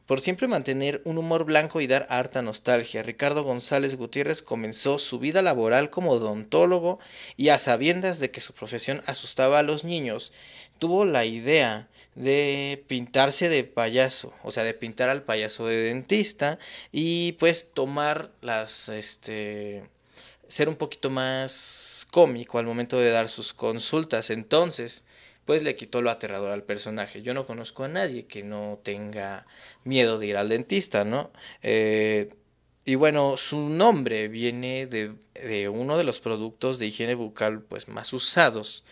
[0.07, 5.19] por siempre mantener un humor blanco y dar harta nostalgia, Ricardo González Gutiérrez comenzó su
[5.19, 6.99] vida laboral como odontólogo
[7.35, 10.31] y a sabiendas de que su profesión asustaba a los niños,
[10.79, 16.57] tuvo la idea de pintarse de payaso, o sea, de pintar al payaso de dentista
[16.91, 19.83] y pues tomar las, este,
[20.47, 24.29] ser un poquito más cómico al momento de dar sus consultas.
[24.31, 25.03] Entonces,
[25.45, 27.21] pues le quitó lo aterrador al personaje.
[27.21, 29.45] Yo no conozco a nadie que no tenga
[29.83, 31.31] miedo de ir al dentista, ¿no?
[31.63, 32.29] Eh,
[32.83, 37.87] y bueno, su nombre viene de, de, uno de los productos de higiene bucal pues
[37.87, 38.83] más usados.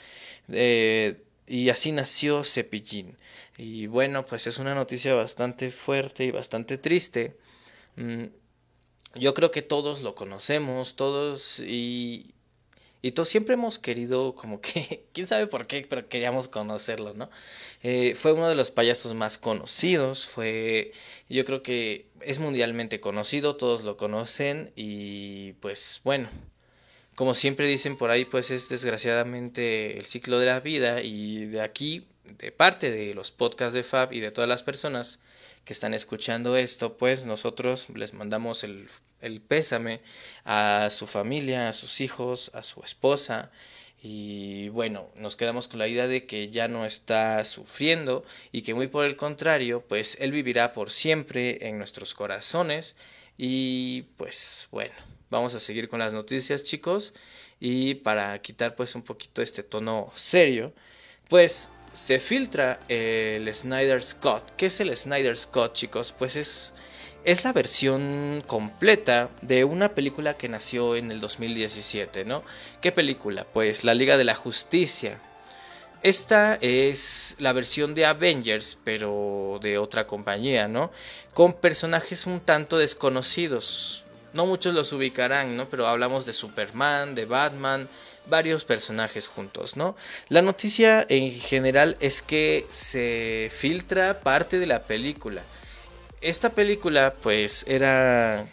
[0.52, 3.18] Eh, y así nació Cepillín.
[3.58, 7.38] Y bueno, pues es una noticia bastante fuerte y bastante triste.
[7.96, 8.26] Mm,
[9.16, 12.34] yo creo que todos lo conocemos, todos y,
[13.02, 17.30] Y todos siempre hemos querido, como que, quién sabe por qué, pero queríamos conocerlo, ¿no?
[17.84, 20.92] Eh, fue uno de los payasos más conocidos, fue,
[21.30, 26.30] yo creo que es mundialmente conocido, todos lo conocen y pues bueno,
[27.16, 31.62] como siempre dicen por ahí, pues es desgraciadamente el ciclo de la vida y de
[31.62, 35.20] aquí, de parte de los podcasts de Fab y de todas las personas
[35.64, 38.88] que están escuchando esto, pues nosotros les mandamos el,
[39.22, 40.02] el pésame
[40.44, 43.50] a su familia, a sus hijos, a su esposa.
[44.04, 48.76] Y bueno, nos quedamos con la idea de que ya no está sufriendo y que
[48.76, 52.96] muy por el contrario, pues Él vivirá por siempre en nuestros corazones.
[53.38, 54.94] Y pues bueno,
[55.36, 57.14] vamos a seguir con las noticias chicos.
[57.60, 60.74] Y para quitar pues un poquito este tono serio,
[61.30, 64.52] pues se filtra el Snyder Scott.
[64.58, 66.12] ¿Qué es el Snyder Scott, chicos?
[66.12, 66.74] Pues es,
[67.24, 72.44] es la versión completa de una película que nació en el 2017, ¿no?
[72.82, 73.46] ¿Qué película?
[73.46, 75.22] Pues La Liga de la Justicia.
[76.04, 80.92] Esta es la versión de Avengers, pero de otra compañía, ¿no?
[81.34, 84.05] Con personajes un tanto desconocidos.
[84.36, 85.68] No muchos los ubicarán, ¿no?
[85.70, 87.88] Pero hablamos de Superman, de Batman,
[88.28, 89.96] varios personajes juntos, ¿no?
[90.30, 95.42] La noticia en general es que se filtra parte de la película.
[96.20, 98.46] Esta película pues era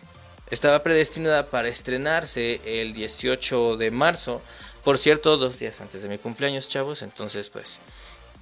[0.51, 4.41] estaba predestinada para estrenarse el 18 de marzo,
[4.85, 7.81] por cierto, dos días antes de mi cumpleaños, chavos, entonces pues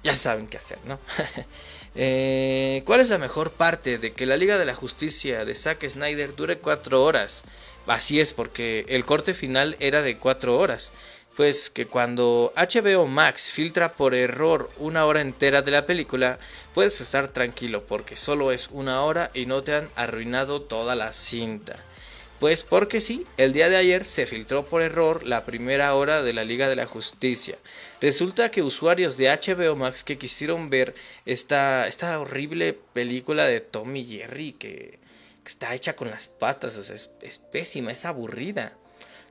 [0.03, 0.99] ya saben qué hacer, ¿no?
[1.95, 5.87] Eh, ¿Cuál es la mejor parte de que la Liga de la Justicia de Zack
[5.87, 7.43] Snyder dure cuatro horas?
[7.85, 10.93] Así es, porque el corte final era de cuatro horas
[11.35, 16.39] pues que cuando HBO Max filtra por error una hora entera de la película,
[16.73, 21.13] puedes estar tranquilo porque solo es una hora y no te han arruinado toda la
[21.13, 21.77] cinta.
[22.41, 26.33] Pues porque sí, el día de ayer se filtró por error la primera hora de
[26.33, 27.55] la Liga de la Justicia.
[28.01, 30.95] Resulta que usuarios de HBO Max que quisieron ver
[31.27, 34.97] esta, esta horrible película de Tommy Jerry que,
[35.45, 38.75] está hecha con las patas, o sea, es pésima, es aburrida.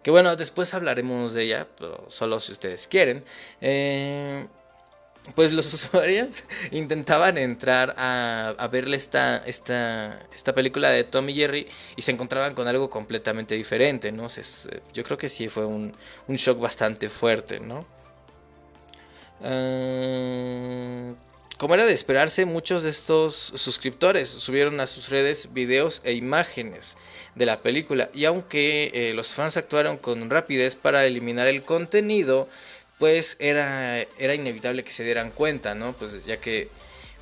[0.04, 3.24] Que bueno, después hablaremos de ella, pero solo si ustedes quieren.
[3.60, 4.46] Eh,
[5.34, 11.66] pues los usuarios intentaban entrar a, a verle esta, esta, esta, película de Tommy Jerry
[11.96, 14.26] y se encontraban con algo completamente diferente, ¿no?
[14.92, 15.96] yo creo que sí fue un,
[16.28, 17.86] un shock bastante fuerte, ¿no?
[19.42, 21.16] Uh,
[21.60, 26.96] como era de esperarse, muchos de estos suscriptores subieron a sus redes videos e imágenes
[27.34, 32.48] de la película y aunque eh, los fans actuaron con rapidez para eliminar el contenido,
[33.00, 35.94] pues era, era inevitable que se dieran cuenta, ¿no?
[35.94, 36.68] Pues ya que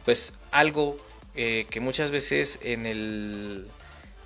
[0.05, 0.99] pues algo
[1.35, 3.67] eh, que muchas veces en el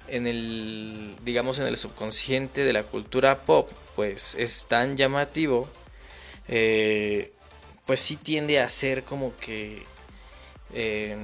[0.09, 5.69] en el digamos en el subconsciente de la cultura pop pues es tan llamativo
[6.49, 7.33] eh,
[7.87, 9.83] pues sí tiende a ser como que
[10.73, 11.17] eh,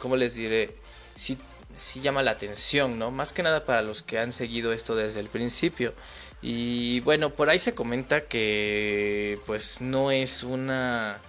[0.00, 0.74] ¿cómo les diré?
[1.14, 1.38] Sí,
[1.76, 3.10] sí llama la atención, ¿no?
[3.10, 5.94] Más que nada para los que han seguido esto desde el principio.
[6.40, 11.20] Y bueno, por ahí se comenta que pues no es una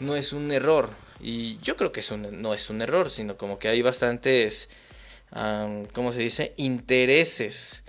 [0.00, 0.90] no es un error
[1.20, 2.02] y yo creo que
[2.32, 4.68] no es un error, sino como que hay bastantes
[5.92, 6.54] ¿cómo se dice?
[6.56, 7.84] intereses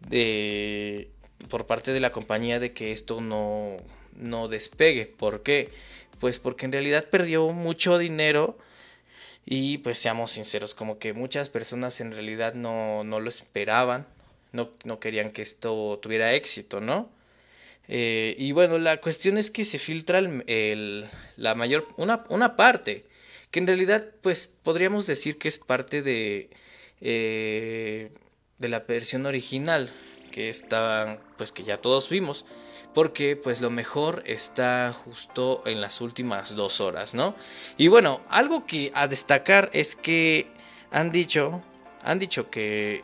[0.00, 1.10] de
[1.48, 3.78] por parte de la compañía de que esto no
[4.14, 5.06] no despegue.
[5.06, 5.70] ¿Por qué?
[6.20, 8.58] Pues porque en realidad perdió mucho dinero
[9.46, 14.06] y pues seamos sinceros, como que muchas personas en realidad no, no lo esperaban,
[14.54, 17.10] no, no, querían que esto tuviera éxito, ¿no?
[17.88, 23.04] Eh, y bueno, la cuestión es que se filtra el, la mayor, una, una, parte,
[23.50, 26.48] que en realidad pues podríamos decir que es parte de,
[27.02, 28.10] eh,
[28.58, 29.92] de la versión original,
[30.30, 32.46] que estaba, pues que ya todos vimos
[32.94, 37.34] porque pues lo mejor está justo en las últimas dos horas, ¿no?
[37.76, 40.46] Y bueno, algo que a destacar es que
[40.92, 41.62] han dicho,
[42.02, 43.02] han dicho que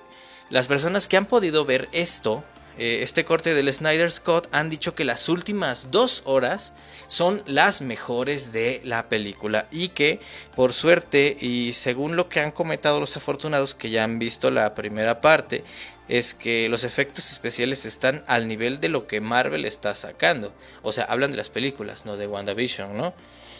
[0.51, 2.44] las personas que han podido ver esto,
[2.76, 6.72] eh, este corte del Snyder Scott, han dicho que las últimas dos horas
[7.07, 10.20] son las mejores de la película y que
[10.57, 14.74] por suerte y según lo que han comentado los afortunados que ya han visto la
[14.74, 15.62] primera parte,
[16.09, 20.53] es que los efectos especiales están al nivel de lo que Marvel está sacando.
[20.82, 23.14] O sea, hablan de las películas, no de WandaVision, ¿no?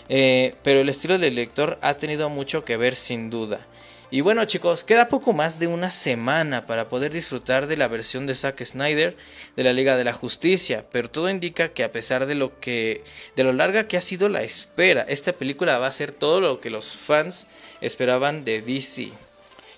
[0.09, 3.61] Eh, pero el estilo del lector ha tenido mucho que ver sin duda.
[4.13, 8.27] Y bueno chicos, queda poco más de una semana para poder disfrutar de la versión
[8.27, 9.17] de Zack Snyder
[9.55, 13.05] de la Liga de la Justicia, pero todo indica que a pesar de lo que
[13.37, 16.61] de lo larga que ha sido la espera, esta película va a ser todo lo
[16.61, 17.47] que los fans
[17.81, 19.13] esperaban de DC.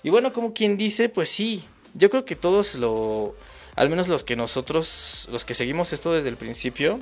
[0.01, 1.63] Y bueno, como quien dice, pues sí,
[1.93, 3.35] yo creo que todos lo,
[3.75, 7.01] al menos los que nosotros, los que seguimos esto desde el principio,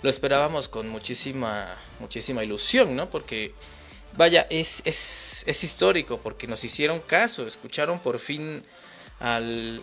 [0.00, 3.10] lo esperábamos con muchísima, muchísima ilusión, ¿no?
[3.10, 3.52] Porque,
[4.18, 8.62] vaya, es, es, es histórico, porque nos hicieron caso, escucharon por fin
[9.20, 9.80] al...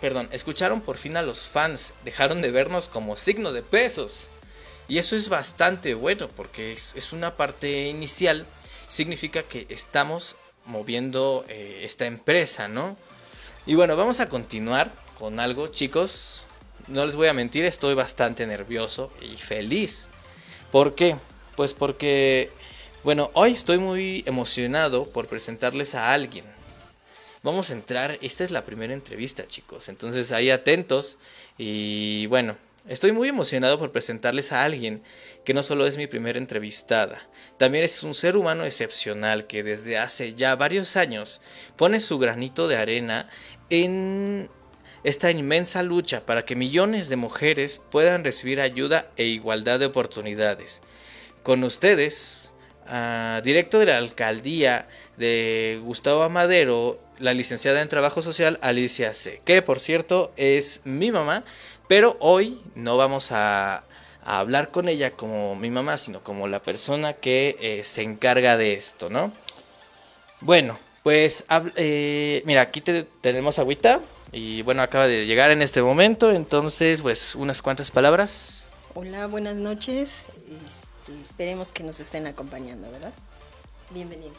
[0.00, 4.30] Perdón, escucharon por fin a los fans, dejaron de vernos como signo de pesos.
[4.88, 8.46] Y eso es bastante bueno, porque es, es una parte inicial,
[8.88, 10.36] significa que estamos
[10.66, 12.96] moviendo eh, esta empresa, ¿no?
[13.66, 16.46] Y bueno, vamos a continuar con algo, chicos.
[16.86, 20.08] No les voy a mentir, estoy bastante nervioso y feliz.
[20.70, 21.16] ¿Por qué?
[21.56, 22.50] Pues porque,
[23.04, 26.44] bueno, hoy estoy muy emocionado por presentarles a alguien.
[27.42, 29.88] Vamos a entrar, esta es la primera entrevista, chicos.
[29.88, 31.18] Entonces ahí atentos.
[31.58, 35.02] Y bueno, Estoy muy emocionado por presentarles a alguien
[35.46, 37.26] que no solo es mi primera entrevistada,
[37.56, 41.40] también es un ser humano excepcional que desde hace ya varios años
[41.76, 43.30] pone su granito de arena
[43.70, 44.50] en
[45.02, 50.82] esta inmensa lucha para que millones de mujeres puedan recibir ayuda e igualdad de oportunidades.
[51.42, 52.53] Con ustedes,
[53.42, 59.62] directo de la alcaldía de Gustavo Amadero, la licenciada en Trabajo Social Alicia C., que
[59.62, 61.44] por cierto es mi mamá
[61.88, 63.84] pero hoy no vamos a,
[64.26, 68.72] hablar con ella como mi mamá, sino como la persona que eh, se encarga de
[68.72, 69.32] esto, ¿no?
[70.40, 71.44] Bueno, pues
[71.76, 74.00] eh, mira, aquí tenemos agüita
[74.32, 78.68] y bueno, acaba de llegar en este momento, entonces pues unas cuantas palabras.
[78.94, 80.24] Hola, buenas noches.
[81.04, 83.12] Este, esperemos que nos estén acompañando, ¿verdad?
[83.90, 84.38] Bienvenidos.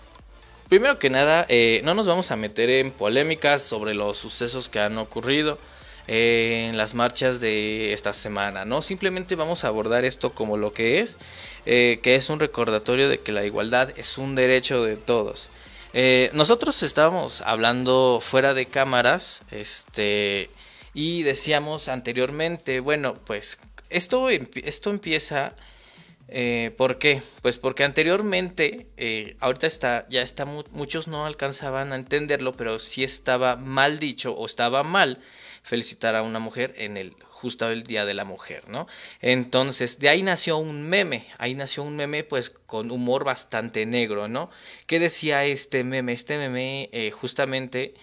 [0.67, 4.79] Primero que nada, eh, no nos vamos a meter en polémicas sobre los sucesos que
[4.79, 5.59] han ocurrido
[6.07, 8.81] en las marchas de esta semana, ¿no?
[8.81, 11.19] Simplemente vamos a abordar esto como lo que es,
[11.67, 15.51] eh, que es un recordatorio de que la igualdad es un derecho de todos.
[15.93, 20.49] Eh, nosotros estábamos hablando fuera de cámaras, este,
[20.95, 23.59] y decíamos anteriormente, bueno, pues
[23.91, 25.53] esto, esto empieza...
[26.27, 27.21] Eh, ¿Por qué?
[27.41, 28.87] Pues porque anteriormente,
[29.39, 34.45] ahorita está, ya está, muchos no alcanzaban a entenderlo, pero sí estaba mal dicho o
[34.45, 35.21] estaba mal
[35.65, 38.87] felicitar a una mujer en el justo el Día de la Mujer, ¿no?
[39.19, 44.27] Entonces, de ahí nació un meme, ahí nació un meme pues con humor bastante negro,
[44.27, 44.49] ¿no?
[44.87, 46.13] ¿Qué decía este meme?
[46.13, 47.93] Este meme eh, justamente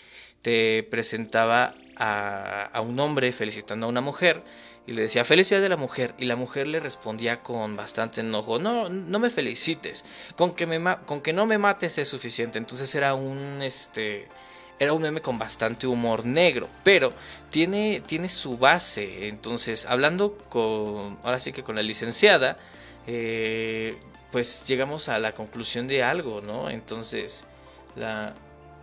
[0.42, 4.42] te presentaba a, un hombre felicitando a una mujer
[4.86, 8.58] y le decía felicidad de la mujer y la mujer le respondía con bastante enojo
[8.58, 10.04] no no me felicites
[10.36, 14.28] con que me con que no me mates es suficiente entonces era un este
[14.82, 17.12] era un meme con bastante humor negro, pero
[17.50, 19.28] tiene, tiene su base.
[19.28, 22.58] Entonces, hablando con, ahora sí que con la licenciada,
[23.06, 23.96] eh,
[24.32, 26.68] pues llegamos a la conclusión de algo, ¿no?
[26.68, 27.46] Entonces,
[27.94, 28.34] la...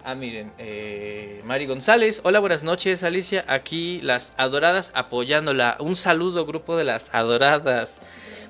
[0.06, 5.76] Ah, miren, eh, Mari González, hola, buenas noches, Alicia, aquí las adoradas apoyándola.
[5.80, 8.00] Un saludo, grupo de las adoradas.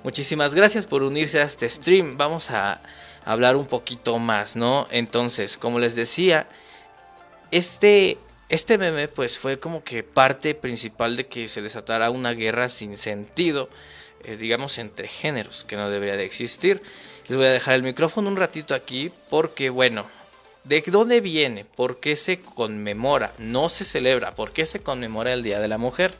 [0.03, 2.17] Muchísimas gracias por unirse a este stream.
[2.17, 2.81] Vamos a
[3.25, 4.87] hablar un poquito más, ¿no?
[4.91, 6.47] Entonces, como les decía,
[7.49, 8.19] este,
[8.49, 12.95] este meme pues fue como que parte principal de que se desatara una guerra sin
[12.95, 13.69] sentido,
[14.23, 16.83] eh, digamos entre géneros, que no debería de existir.
[17.27, 20.05] Les voy a dejar el micrófono un ratito aquí porque bueno,
[20.63, 21.65] ¿de dónde viene?
[21.65, 23.33] ¿Por qué se conmemora?
[23.37, 26.13] No se celebra, ¿por qué se conmemora el Día de la Mujer?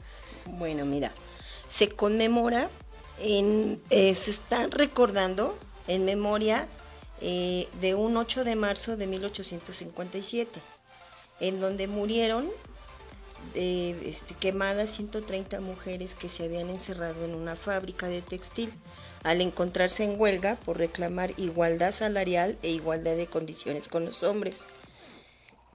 [0.45, 1.11] Bueno, mira,
[1.67, 2.69] se conmemora,
[3.19, 6.67] en, eh, se está recordando en memoria
[7.21, 10.59] eh, de un 8 de marzo de 1857
[11.39, 12.49] en donde murieron
[13.55, 18.71] este, quemadas 130 mujeres que se habían encerrado en una fábrica de textil
[19.24, 24.65] al encontrarse en huelga por reclamar igualdad salarial e igualdad de condiciones con los hombres.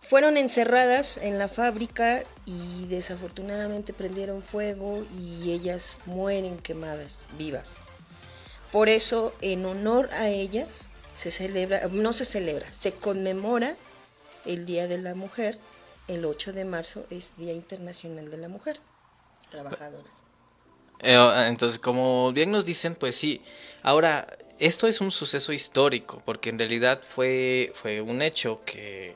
[0.00, 7.84] Fueron encerradas en la fábrica y desafortunadamente prendieron fuego y ellas mueren quemadas vivas.
[8.70, 13.76] Por eso, en honor a ellas, se celebra, no se celebra, se conmemora
[14.44, 15.58] el Día de la Mujer,
[16.08, 18.78] el 8 de marzo es Día Internacional de la Mujer
[19.50, 20.10] Trabajadora.
[21.06, 23.42] Eh, entonces, como bien nos dicen, pues sí,
[23.82, 24.26] ahora,
[24.58, 29.14] esto es un suceso histórico, porque en realidad fue, fue un hecho que,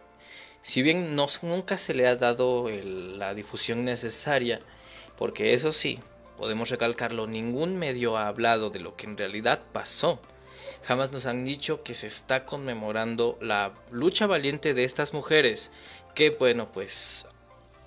[0.63, 4.61] si bien no, nunca se le ha dado la difusión necesaria,
[5.17, 5.99] porque eso sí,
[6.37, 10.21] podemos recalcarlo, ningún medio ha hablado de lo que en realidad pasó.
[10.83, 15.71] Jamás nos han dicho que se está conmemorando la lucha valiente de estas mujeres
[16.15, 17.25] que, bueno, pues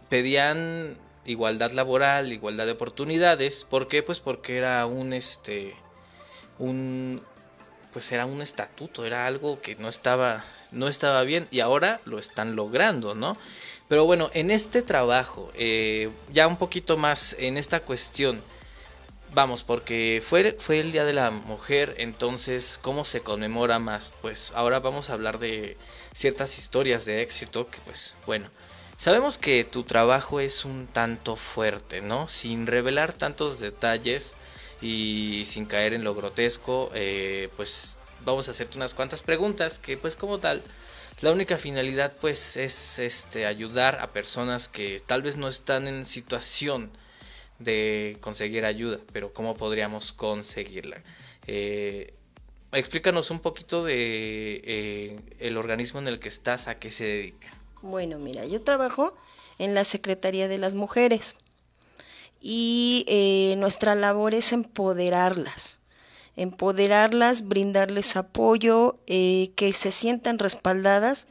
[0.10, 3.66] pedían igualdad laboral, igualdad de oportunidades.
[3.70, 4.04] ¿Por qué?
[4.04, 5.76] Pues porque era un este
[6.60, 7.22] un
[7.94, 12.20] pues era un estatuto, era algo que no estaba no estaba bien y ahora lo
[12.20, 13.38] están logrando, ¿no?
[13.88, 18.42] Pero bueno, en este trabajo, eh, ya un poquito más en esta cuestión,
[19.34, 24.14] vamos, porque fue, fue el Día de la Mujer, entonces, ¿cómo se conmemora más?
[24.22, 25.78] Pues ahora vamos a hablar de
[26.14, 28.50] ciertas historias de éxito que, pues, bueno,
[29.02, 32.28] sabemos que tu trabajo es un tanto fuerte, ¿no?
[32.28, 34.36] Sin revelar tantos detalles
[34.80, 39.98] y sin caer en lo grotesco, eh, pues vamos a hacerte unas cuantas preguntas que,
[39.98, 40.62] pues, como tal,
[41.22, 46.06] la única finalidad, pues, es este ayudar a personas que tal vez no están en
[46.06, 46.92] situación
[47.58, 51.02] de conseguir ayuda, pero ¿cómo podríamos conseguirla?
[51.48, 52.14] Eh,
[52.72, 57.61] explícanos un poquito de eh, el organismo en el que estás, a qué se dedica.
[57.82, 59.14] Bueno, mira, yo trabajo
[59.58, 61.36] en la Secretaría de las Mujeres
[62.40, 65.82] y eh, nuestra labor es empoderarlas,
[66.36, 71.28] empoderarlas, brindarles apoyo, que se sientan respaldadas.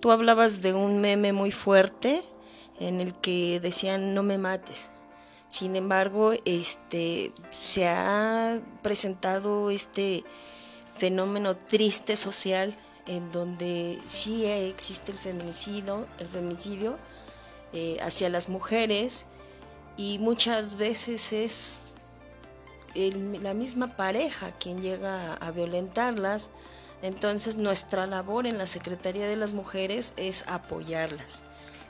[0.00, 2.22] Tú hablabas de un meme muy fuerte
[2.80, 4.90] en el que decían no me mates,
[5.48, 10.24] sin embargo, este se ha presentado este
[10.98, 12.76] fenómeno triste social
[13.08, 16.96] en donde sí existe el feminicidio, el feminicidio
[17.72, 19.26] eh, hacia las mujeres
[19.96, 21.84] y muchas veces es
[22.94, 26.50] la misma pareja quien llega a, violentarlas.
[27.02, 31.44] Entonces nuestra labor en la Secretaría de las Mujeres es apoyarlas.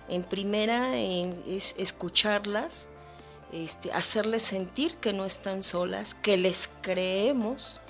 [0.08, 2.88] En primera es escucharlas,
[3.52, 7.80] este, hacerles sentir que no están solas, que les creemos,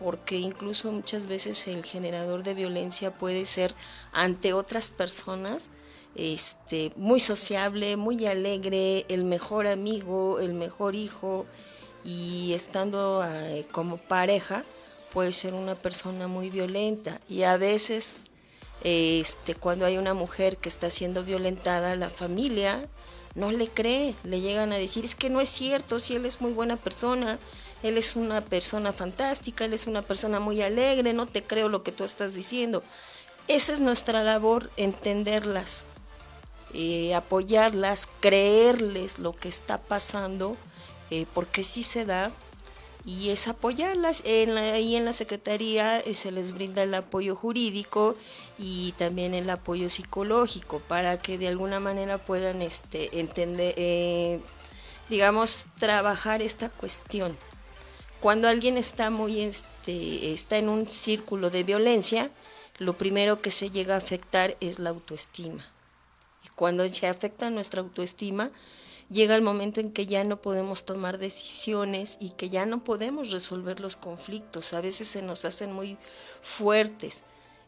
[0.00, 3.74] porque incluso muchas veces el generador de violencia puede ser
[4.12, 5.70] ante otras personas
[6.16, 11.46] este, muy sociable, muy alegre, el mejor amigo, el mejor hijo,
[12.04, 14.64] y estando eh, como pareja
[15.12, 17.20] puede ser una persona muy violenta.
[17.28, 18.24] Y a veces,
[18.82, 22.88] este, cuando hay una mujer que está siendo violentada, la familia
[23.34, 26.40] no le cree, le llegan a decir, es que no es cierto, si él es
[26.40, 27.38] muy buena persona,
[27.82, 31.82] él es una persona fantástica, él es una persona muy alegre, no te creo lo
[31.82, 32.82] que tú estás diciendo.
[33.48, 35.86] Esa es nuestra labor, entenderlas,
[36.74, 40.56] eh, apoyarlas, creerles lo que está pasando,
[41.10, 42.30] eh, porque sí se da,
[43.04, 44.22] y es apoyarlas.
[44.26, 48.14] En la, ahí en la Secretaría eh, se les brinda el apoyo jurídico
[48.58, 54.40] y también el apoyo psicológico para que de alguna manera puedan este, entender,
[55.08, 57.36] digamos, trabajar esta cuestión.
[58.20, 62.30] Cuando alguien está muy, este, está en un círculo de violencia,
[62.78, 65.66] lo primero que se llega a afectar es la autoestima.
[66.44, 68.50] Y cuando se afecta nuestra autoestima,
[69.10, 73.30] llega el momento en que ya no podemos tomar decisiones y que ya no podemos
[73.30, 74.74] resolver los conflictos.
[74.74, 75.96] A veces se nos hacen muy
[76.42, 77.24] fuertes.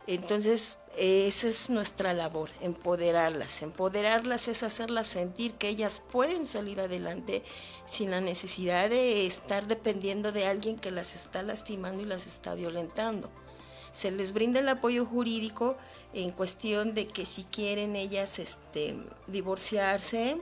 [0.07, 3.63] Entonces, esa es nuestra labor, empoderarlas.
[3.63, 7.43] Empoderarlas es hacerlas sentir que ellas pueden salir adelante
[7.85, 12.55] sin la necesidad de estar dependiendo de alguien que las está lastimando y las está
[12.55, 13.31] violentando.
[13.93, 15.77] Se les brinda el apoyo jurídico
[16.15, 18.97] en cuestión de que si quieren ellas este,
[19.29, 20.39] divorciarse,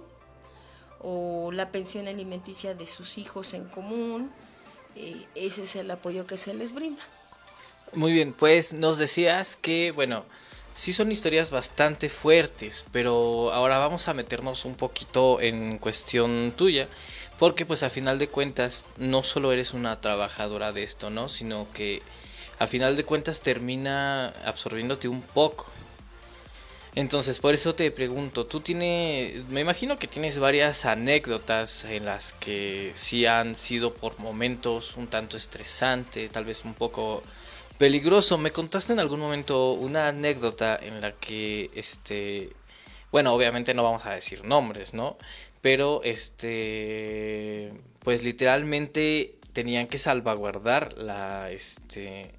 [1.00, 4.30] o la pensión alimenticia de sus hijos en común.
[4.94, 7.02] Eh, ese es el apoyo que se les brinda.
[7.92, 10.24] Muy bien, pues nos decías que, bueno,
[10.74, 16.86] sí son historias bastante fuertes, pero ahora vamos a meternos un poquito en cuestión tuya,
[17.38, 21.28] porque pues a final de cuentas no solo eres una trabajadora de esto, ¿no?
[21.28, 22.00] Sino que
[22.60, 25.66] a final de cuentas termina absorbiéndote un poco
[26.94, 32.32] entonces, por eso te pregunto, tú tienes, me imagino que tienes varias anécdotas en las
[32.32, 37.22] que sí han sido por momentos un tanto estresante, tal vez un poco
[37.80, 38.36] peligroso.
[38.36, 42.50] Me contaste en algún momento una anécdota en la que, este,
[43.10, 45.16] bueno, obviamente no vamos a decir nombres, ¿no?
[45.62, 52.32] Pero, este, pues literalmente tenían que salvaguardar la, este,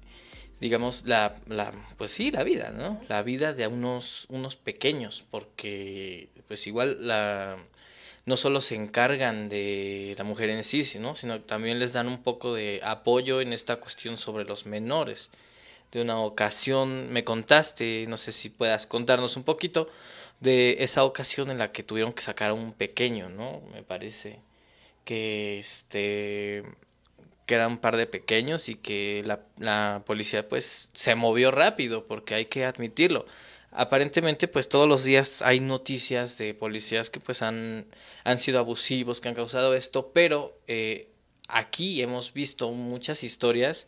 [0.60, 3.00] digamos, la, la, pues sí, la vida, ¿no?
[3.08, 7.56] La vida de unos, unos pequeños, porque pues igual la,
[8.24, 12.22] no solo se encargan de la mujer en sí, sino, sino también les dan un
[12.22, 15.30] poco de apoyo en esta cuestión sobre los menores.
[15.90, 19.88] De una ocasión me contaste, no sé si puedas contarnos un poquito,
[20.40, 23.62] de esa ocasión en la que tuvieron que sacar a un pequeño, ¿no?
[23.72, 24.40] Me parece
[25.04, 26.62] que este
[27.46, 32.06] que eran un par de pequeños y que la, la policía pues se movió rápido
[32.06, 33.26] porque hay que admitirlo
[33.72, 37.86] aparentemente pues todos los días hay noticias de policías que pues han,
[38.24, 41.08] han sido abusivos, que han causado esto, pero eh,
[41.48, 43.86] aquí hemos visto muchas historias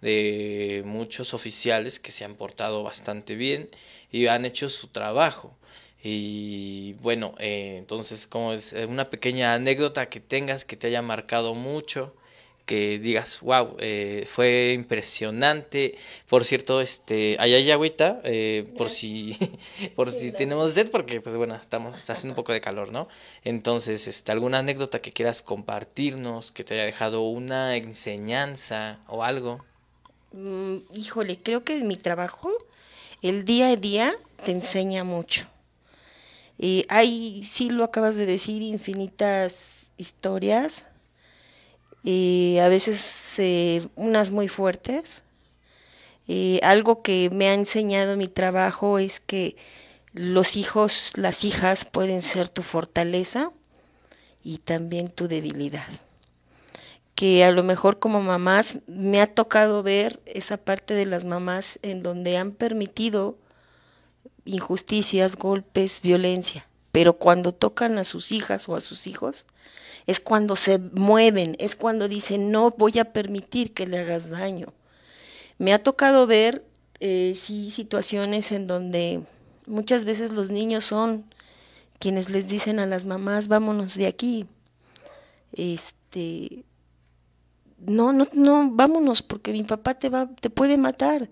[0.00, 3.70] de muchos oficiales que se han portado bastante bien
[4.10, 5.56] y han hecho su trabajo.
[6.02, 11.02] Y bueno, eh, entonces como es eh, una pequeña anécdota que tengas que te haya
[11.02, 12.14] marcado mucho
[12.66, 15.96] que digas, wow, eh, fue impresionante.
[16.28, 19.36] Por cierto, este, allá hay agüita, eh, por si,
[19.96, 23.08] por si tenemos sed, porque pues bueno, estamos está haciendo un poco de calor, ¿no?
[23.44, 29.64] Entonces, este, alguna anécdota que quieras compartirnos, que te haya dejado una enseñanza o algo.
[30.32, 32.50] Mm, híjole, creo que en mi trabajo,
[33.22, 35.46] el día a día te enseña mucho.
[36.58, 40.90] Y hay, sí lo acabas de decir, infinitas historias
[42.04, 45.24] y a veces eh, unas muy fuertes.
[46.26, 49.56] Y algo que me ha enseñado mi trabajo es que
[50.12, 53.50] los hijos, las hijas pueden ser tu fortaleza
[54.42, 55.88] y también tu debilidad.
[57.14, 61.78] Que a lo mejor como mamás me ha tocado ver esa parte de las mamás
[61.82, 63.38] en donde han permitido
[64.44, 69.46] injusticias, golpes, violencia, pero cuando tocan a sus hijas o a sus hijos,
[70.06, 74.72] es cuando se mueven, es cuando dicen, no voy a permitir que le hagas daño.
[75.58, 76.64] Me ha tocado ver,
[77.00, 79.22] eh, sí, situaciones en donde
[79.66, 81.24] muchas veces los niños son
[81.98, 84.46] quienes les dicen a las mamás, vámonos de aquí.
[85.52, 86.64] Este,
[87.78, 91.30] no, no, no, vámonos porque mi papá te va, te puede matar.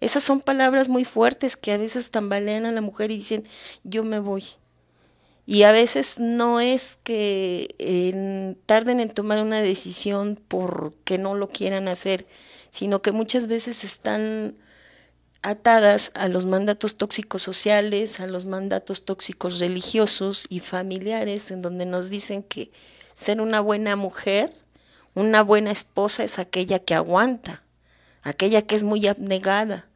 [0.00, 3.44] Esas son palabras muy fuertes que a veces tambalean a la mujer y dicen,
[3.82, 4.44] yo me voy.
[5.46, 11.86] Y a veces no es que tarden en tomar una decisión porque no lo quieran
[11.86, 12.26] hacer,
[12.70, 14.56] sino que muchas veces están
[15.42, 21.86] atadas a los mandatos tóxicos sociales, a los mandatos tóxicos religiosos y familiares, en donde
[21.86, 22.72] nos dicen que
[23.12, 24.52] ser una buena mujer,
[25.14, 27.62] una buena esposa es aquella que aguanta,
[28.22, 29.88] aquella que es muy abnegada.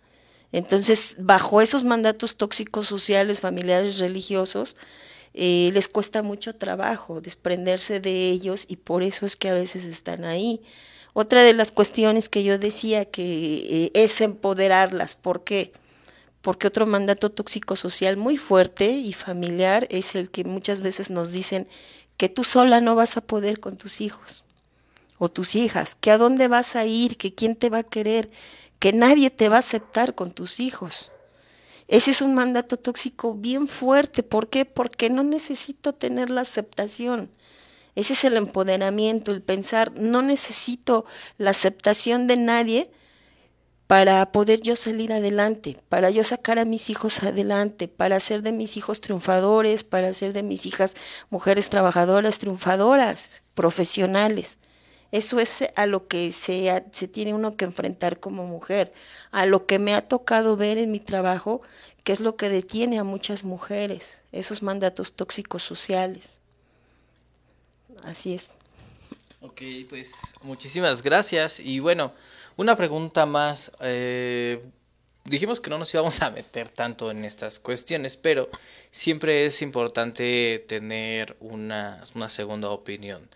[0.52, 4.76] Entonces, bajo esos mandatos tóxicos sociales, familiares, religiosos,
[5.34, 9.84] eh, les cuesta mucho trabajo desprenderse de ellos y por eso es que a veces
[9.84, 10.60] están ahí.
[11.12, 13.24] Otra de las cuestiones que yo decía que
[13.86, 15.72] eh, es empoderarlas, ¿por qué?
[16.40, 21.32] Porque otro mandato tóxico social muy fuerte y familiar es el que muchas veces nos
[21.32, 21.68] dicen
[22.16, 24.44] que tú sola no vas a poder con tus hijos
[25.18, 28.30] o tus hijas, que a dónde vas a ir, que quién te va a querer,
[28.78, 31.12] que nadie te va a aceptar con tus hijos.
[31.90, 34.22] Ese es un mandato tóxico bien fuerte.
[34.22, 34.64] ¿Por qué?
[34.64, 37.30] Porque no necesito tener la aceptación.
[37.96, 41.04] Ese es el empoderamiento, el pensar, no necesito
[41.36, 42.92] la aceptación de nadie
[43.88, 48.52] para poder yo salir adelante, para yo sacar a mis hijos adelante, para hacer de
[48.52, 50.94] mis hijos triunfadores, para hacer de mis hijas
[51.28, 54.60] mujeres trabajadoras, triunfadoras, profesionales.
[55.12, 58.92] Eso es a lo que se, se tiene uno que enfrentar como mujer,
[59.32, 61.60] a lo que me ha tocado ver en mi trabajo,
[62.04, 66.40] que es lo que detiene a muchas mujeres, esos mandatos tóxicos sociales.
[68.04, 68.48] Así es.
[69.42, 71.60] Ok, pues muchísimas gracias.
[71.60, 72.12] Y bueno,
[72.56, 73.72] una pregunta más.
[73.80, 74.62] Eh,
[75.24, 78.50] dijimos que no nos íbamos a meter tanto en estas cuestiones, pero
[78.90, 83.28] siempre es importante tener una, una segunda opinión.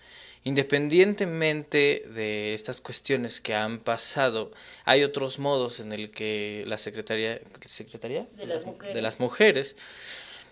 [0.44, 4.52] Independientemente de estas cuestiones que han pasado,
[4.84, 8.28] hay otros modos en el que la Secretaría, ¿Secretaría?
[8.36, 8.94] De, las mujeres.
[8.94, 9.76] de las mujeres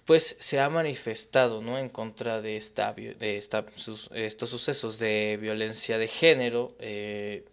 [0.05, 1.79] pues se ha manifestado ¿no?
[1.79, 3.65] en contra de, esta, de esta,
[4.13, 6.75] estos sucesos de violencia de género.
[6.81, 7.45] Eh,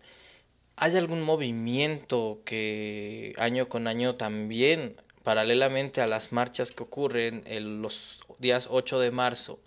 [0.76, 7.82] ¿Hay algún movimiento que año con año también, paralelamente a las marchas que ocurren en
[7.82, 9.60] los días 8 de marzo,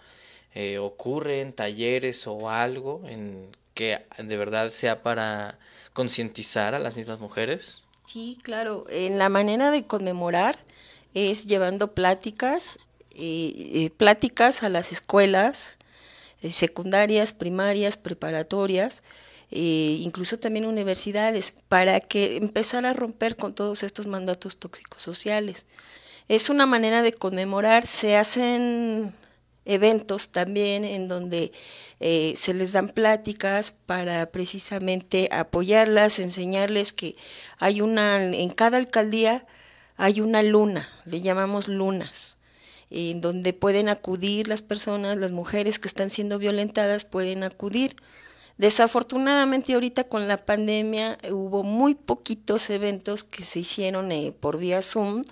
[0.55, 5.59] eh, ocurren talleres o algo en que de verdad sea para
[5.95, 7.85] concientizar a las mismas mujeres?
[8.05, 8.85] Sí, claro.
[8.91, 10.59] En la manera de conmemorar
[11.15, 12.79] es llevando pláticas,
[13.15, 15.79] eh, eh, pláticas a las escuelas
[16.47, 19.05] secundarias, primarias, preparatorias,
[19.51, 25.67] incluso también universidades, para que empezar a romper con todos estos mandatos tóxicos sociales.
[26.27, 29.15] Es una manera de conmemorar, se hacen
[29.65, 31.53] eventos también en donde
[32.01, 37.17] eh, se les dan pláticas para precisamente apoyarlas, enseñarles que
[37.59, 39.47] hay una, en cada alcaldía
[39.97, 42.39] hay una luna, le llamamos lunas,
[42.91, 47.97] en donde pueden acudir las personas, las mujeres que están siendo violentadas pueden acudir.
[48.59, 54.83] Desafortunadamente ahorita con la pandemia hubo muy poquitos eventos que se hicieron eh, por vía
[54.83, 55.25] Zoom.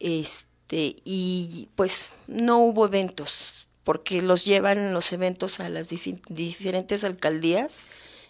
[0.00, 7.04] Este, este, y pues no hubo eventos, porque los llevan los eventos a las diferentes
[7.04, 7.80] alcaldías,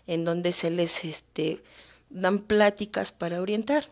[0.06, 1.62] en donde se les este,
[2.10, 3.86] dan pláticas para orientar.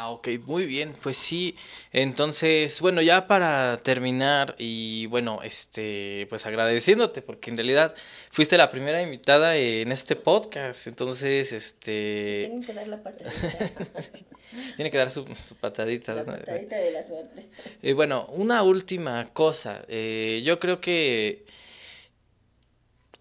[0.00, 1.56] Ah, ok, muy bien, pues sí.
[1.92, 7.96] Entonces, bueno, ya para terminar y bueno, este, pues agradeciéndote porque en realidad
[8.30, 12.44] fuiste la primera invitada en este podcast, entonces, este...
[12.46, 13.32] Tienen que dar la patadita.
[14.76, 15.24] Tiene que dar su,
[15.60, 16.14] patadita.
[16.14, 17.48] La patadita de la suerte.
[17.82, 21.44] Y bueno, una última cosa, eh, yo creo que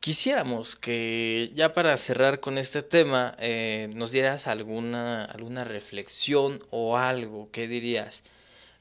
[0.08, 6.98] quisiéramos que ya para cerrar con este tema eh, nos dieras alguna, alguna reflexión o
[6.98, 8.24] algo, ¿qué dirías?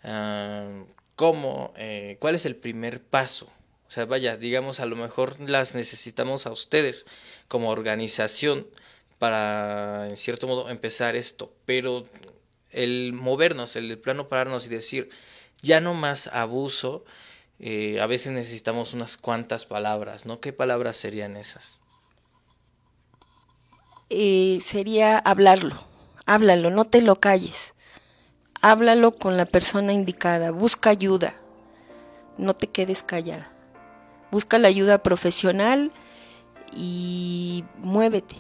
[0.05, 0.68] Ah,
[1.16, 1.74] ¿Cómo?
[1.77, 3.47] Eh, ¿Cuál es el primer paso?
[3.89, 7.07] O sea, vaya, digamos, a lo mejor las necesitamos a ustedes
[7.49, 8.64] como organización
[9.18, 12.05] para, en cierto modo, empezar esto, pero
[12.70, 15.11] el movernos, el plano pararnos y decir,
[15.61, 17.05] ya no más abuso,
[17.59, 20.41] eh, a veces necesitamos unas cuantas palabras, ¿no?
[20.41, 21.81] ¿Qué palabras serían esas?
[24.11, 25.77] Eh, sería hablarlo,
[26.27, 27.75] háblalo, no te lo calles,
[28.61, 31.35] háblalo con la persona indicada, busca ayuda,
[32.39, 33.51] no te quedes callada,
[34.31, 35.91] busca la ayuda profesional
[36.73, 38.37] y muévete,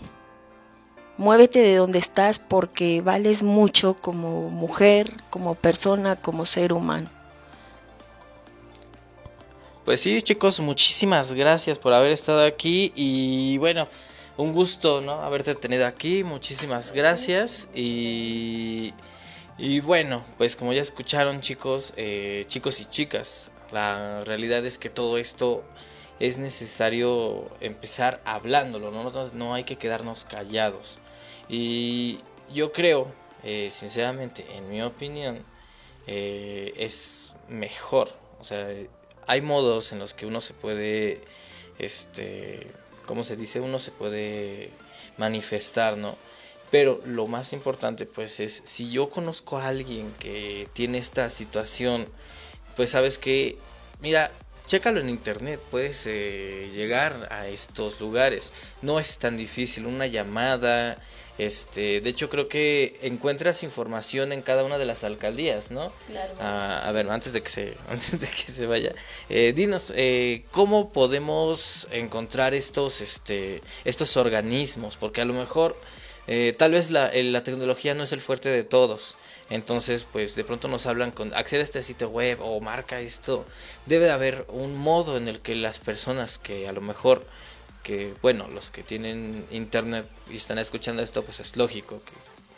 [1.16, 7.15] muévete de donde estás porque vales mucho como mujer, como persona, como ser humano.
[9.86, 13.86] Pues sí, chicos, muchísimas gracias por haber estado aquí y bueno,
[14.36, 15.22] un gusto, ¿no?
[15.22, 18.92] Haberte tenido aquí, muchísimas gracias y,
[19.56, 24.90] y bueno, pues como ya escucharon chicos, eh, chicos y chicas, la realidad es que
[24.90, 25.62] todo esto
[26.18, 30.98] es necesario empezar hablándolo, no, no, hay que quedarnos callados.
[31.48, 32.18] Y
[32.52, 33.06] yo creo,
[33.44, 35.44] eh, sinceramente, en mi opinión,
[36.08, 38.08] eh, es mejor,
[38.40, 38.66] o sea,
[39.26, 41.20] hay modos en los que uno se puede,
[41.78, 42.66] este,
[43.06, 43.60] ¿cómo se dice?
[43.60, 44.70] Uno se puede
[45.18, 46.16] manifestar, ¿no?
[46.70, 52.08] Pero lo más importante, pues, es si yo conozco a alguien que tiene esta situación,
[52.74, 53.56] pues sabes que,
[54.00, 54.30] mira,
[54.66, 58.52] chécalo en internet, puedes eh, llegar a estos lugares.
[58.82, 60.98] No es tan difícil, una llamada,
[61.38, 65.92] este, de hecho, creo que encuentras información en cada una de las alcaldías, ¿no?
[66.06, 66.34] Claro.
[66.40, 68.92] Ah, a ver, antes de que se, antes de que se vaya,
[69.28, 74.96] eh, dinos, eh, ¿cómo podemos encontrar estos, este, estos organismos?
[74.96, 75.76] Porque a lo mejor,
[76.26, 79.16] eh, tal vez la, la tecnología no es el fuerte de todos.
[79.50, 83.46] Entonces, pues de pronto nos hablan con accede a este sitio web o marca esto.
[83.86, 87.24] Debe de haber un modo en el que las personas que a lo mejor
[87.82, 92.12] que, bueno, los que tienen internet y están escuchando esto, pues es lógico que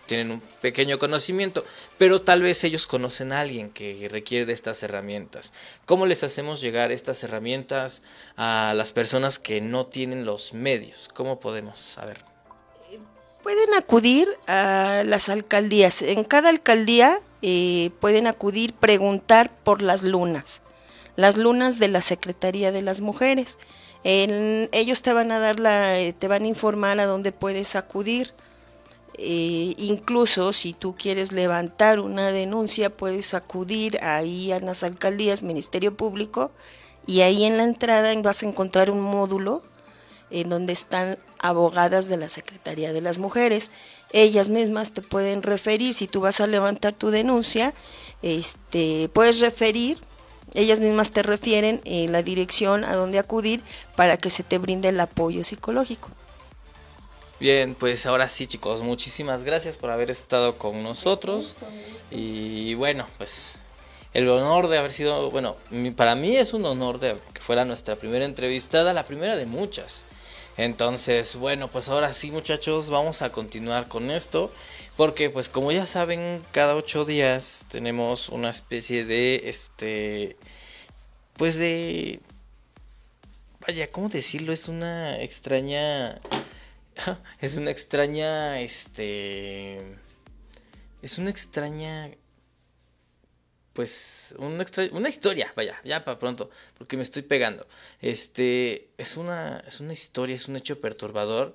[0.06, 1.66] tienen un pequeño conocimiento,
[1.98, 5.52] pero tal vez ellos conocen a alguien que requiere de estas herramientas.
[5.84, 8.00] ¿Cómo les hacemos llegar estas herramientas
[8.36, 11.10] a las personas que no tienen los medios?
[11.12, 12.24] ¿Cómo podemos saber?
[13.42, 16.02] Pueden acudir a las alcaldías.
[16.02, 20.62] En cada alcaldía eh, pueden acudir, preguntar por las lunas,
[21.16, 23.58] las lunas de la Secretaría de las Mujeres
[24.04, 28.32] ellos te van a dar la, eh, te van a informar a dónde puedes acudir.
[29.20, 35.96] Eh, incluso si tú quieres levantar una denuncia, puedes acudir ahí a las alcaldías, Ministerio
[35.96, 36.52] Público,
[37.06, 39.62] y ahí en la entrada vas a encontrar un módulo
[40.30, 43.70] en donde están abogadas de la Secretaría de las Mujeres.
[44.12, 47.74] Ellas mismas te pueden referir, si tú vas a levantar tu denuncia,
[48.22, 49.98] este, puedes referir
[50.54, 53.62] ellas mismas te refieren la dirección a donde acudir
[53.96, 56.08] para que se te brinde el apoyo psicológico.
[57.40, 61.54] Bien, pues ahora sí chicos, muchísimas gracias por haber estado con nosotros.
[62.10, 63.58] Y bueno, pues
[64.14, 65.56] el honor de haber sido, bueno,
[65.96, 70.04] para mí es un honor de que fuera nuestra primera entrevistada, la primera de muchas.
[70.58, 74.52] Entonces, bueno, pues ahora sí muchachos, vamos a continuar con esto.
[74.96, 80.36] Porque pues como ya saben, cada ocho días tenemos una especie de, este,
[81.36, 82.20] pues de...
[83.66, 84.52] Vaya, ¿cómo decirlo?
[84.52, 86.20] Es una extraña...
[87.40, 89.96] Es una extraña, este...
[91.02, 92.10] Es una extraña
[93.78, 97.64] pues una, historia, vaya, ya para pronto, porque me estoy pegando.
[98.00, 101.54] Este es una es una historia, es un hecho perturbador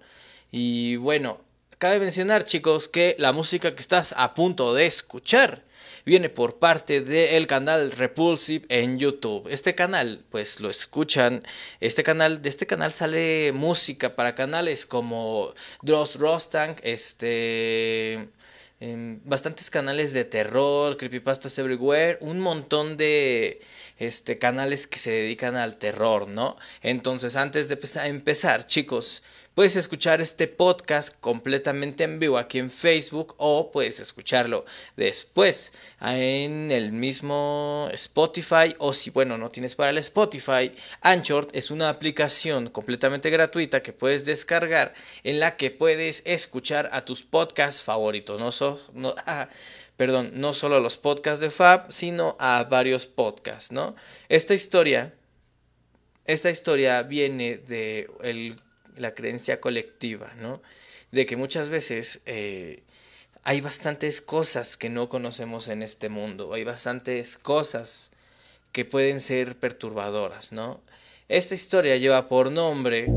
[0.49, 1.41] y bueno,
[1.79, 5.65] cabe mencionar, chicos, que la música que estás a punto de escuchar
[6.05, 9.49] viene por parte del canal Repulsive en YouTube.
[9.49, 11.43] Este canal, pues lo escuchan,
[11.81, 18.29] este canal, de este canal sale música para canales como Dross Rostank, este
[19.23, 23.61] bastantes canales de terror, creepypastas everywhere, un montón de
[23.97, 26.57] este, canales que se dedican al terror, ¿no?
[26.81, 29.23] Entonces, antes de empezar, chicos,
[29.53, 34.65] Puedes escuchar este podcast completamente en vivo aquí en Facebook o puedes escucharlo
[34.97, 41.69] después en el mismo Spotify o si bueno no tienes para el Spotify, Anchor es
[41.69, 47.83] una aplicación completamente gratuita que puedes descargar en la que puedes escuchar a tus podcasts
[47.83, 49.49] favoritos, no, no ah,
[50.03, 53.95] perdón, no solo los podcasts de Fab, sino a varios podcasts, ¿no?
[54.27, 55.13] Esta historia
[56.25, 58.07] esta historia viene de
[58.97, 60.61] la creencia colectiva, ¿no?
[61.11, 62.83] De que muchas veces eh,
[63.43, 68.11] hay bastantes cosas que no conocemos en este mundo, hay bastantes cosas
[68.73, 70.81] que pueden ser perturbadoras, ¿no?
[71.29, 73.07] Esta historia lleva por nombre...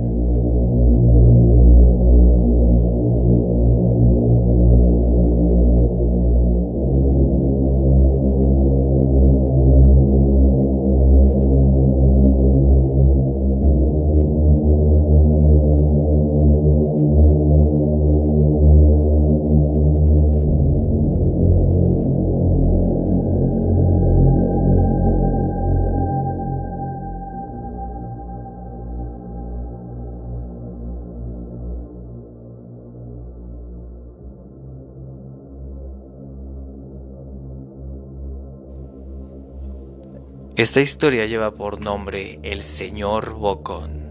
[40.57, 44.11] Esta historia lleva por nombre El Señor Bocón.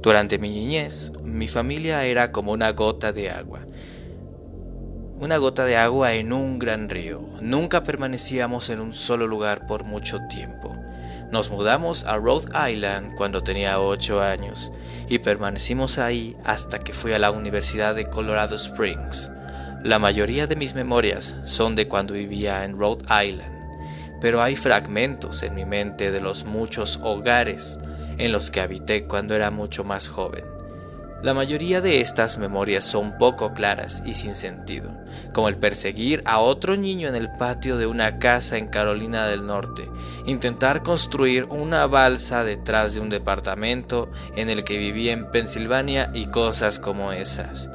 [0.00, 3.58] Durante mi niñez, mi familia era como una gota de agua.
[5.18, 7.26] Una gota de agua en un gran río.
[7.40, 10.76] Nunca permanecíamos en un solo lugar por mucho tiempo.
[11.32, 14.70] Nos mudamos a Rhode Island cuando tenía 8 años
[15.08, 19.32] y permanecimos ahí hasta que fui a la Universidad de Colorado Springs.
[19.82, 23.61] La mayoría de mis memorias son de cuando vivía en Rhode Island
[24.22, 27.80] pero hay fragmentos en mi mente de los muchos hogares
[28.18, 30.44] en los que habité cuando era mucho más joven.
[31.24, 34.90] La mayoría de estas memorias son poco claras y sin sentido,
[35.32, 39.44] como el perseguir a otro niño en el patio de una casa en Carolina del
[39.44, 39.90] Norte,
[40.24, 46.26] intentar construir una balsa detrás de un departamento en el que vivía en Pensilvania y
[46.26, 47.70] cosas como esas.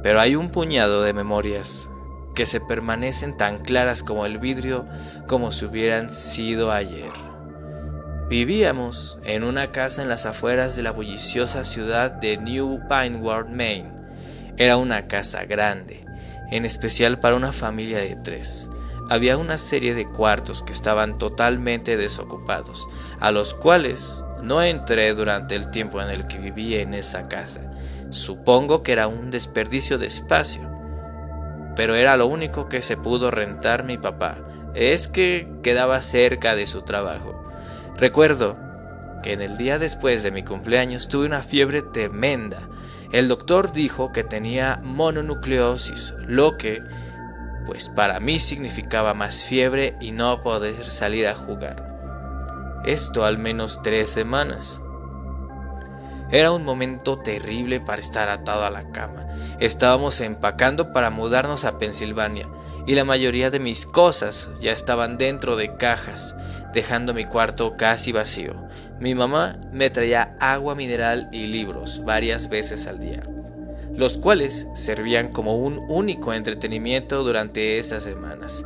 [0.00, 1.91] Pero hay un puñado de memorias
[2.34, 4.86] que se permanecen tan claras como el vidrio
[5.26, 7.10] como si hubieran sido ayer.
[8.28, 13.92] Vivíamos en una casa en las afueras de la bulliciosa ciudad de New Pineward, Maine.
[14.56, 16.00] Era una casa grande,
[16.50, 18.70] en especial para una familia de tres.
[19.10, 22.88] Había una serie de cuartos que estaban totalmente desocupados,
[23.20, 27.60] a los cuales no entré durante el tiempo en el que vivía en esa casa.
[28.08, 30.71] Supongo que era un desperdicio de espacio
[31.74, 34.38] pero era lo único que se pudo rentar mi papá.
[34.74, 37.42] Es que quedaba cerca de su trabajo.
[37.96, 38.56] Recuerdo
[39.22, 42.58] que en el día después de mi cumpleaños tuve una fiebre tremenda.
[43.12, 46.82] El doctor dijo que tenía mononucleosis, lo que,
[47.66, 52.82] pues para mí significaba más fiebre y no poder salir a jugar.
[52.84, 54.81] Esto al menos tres semanas.
[56.32, 59.28] Era un momento terrible para estar atado a la cama.
[59.60, 62.48] Estábamos empacando para mudarnos a Pensilvania
[62.86, 66.34] y la mayoría de mis cosas ya estaban dentro de cajas,
[66.72, 68.54] dejando mi cuarto casi vacío.
[68.98, 73.22] Mi mamá me traía agua mineral y libros varias veces al día,
[73.94, 78.64] los cuales servían como un único entretenimiento durante esas semanas.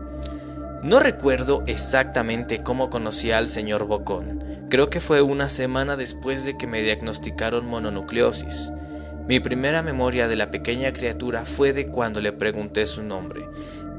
[0.82, 6.56] No recuerdo exactamente cómo conocí al señor Bocón, Creo que fue una semana después de
[6.56, 8.72] que me diagnosticaron mononucleosis.
[9.28, 13.48] Mi primera memoria de la pequeña criatura fue de cuando le pregunté su nombre.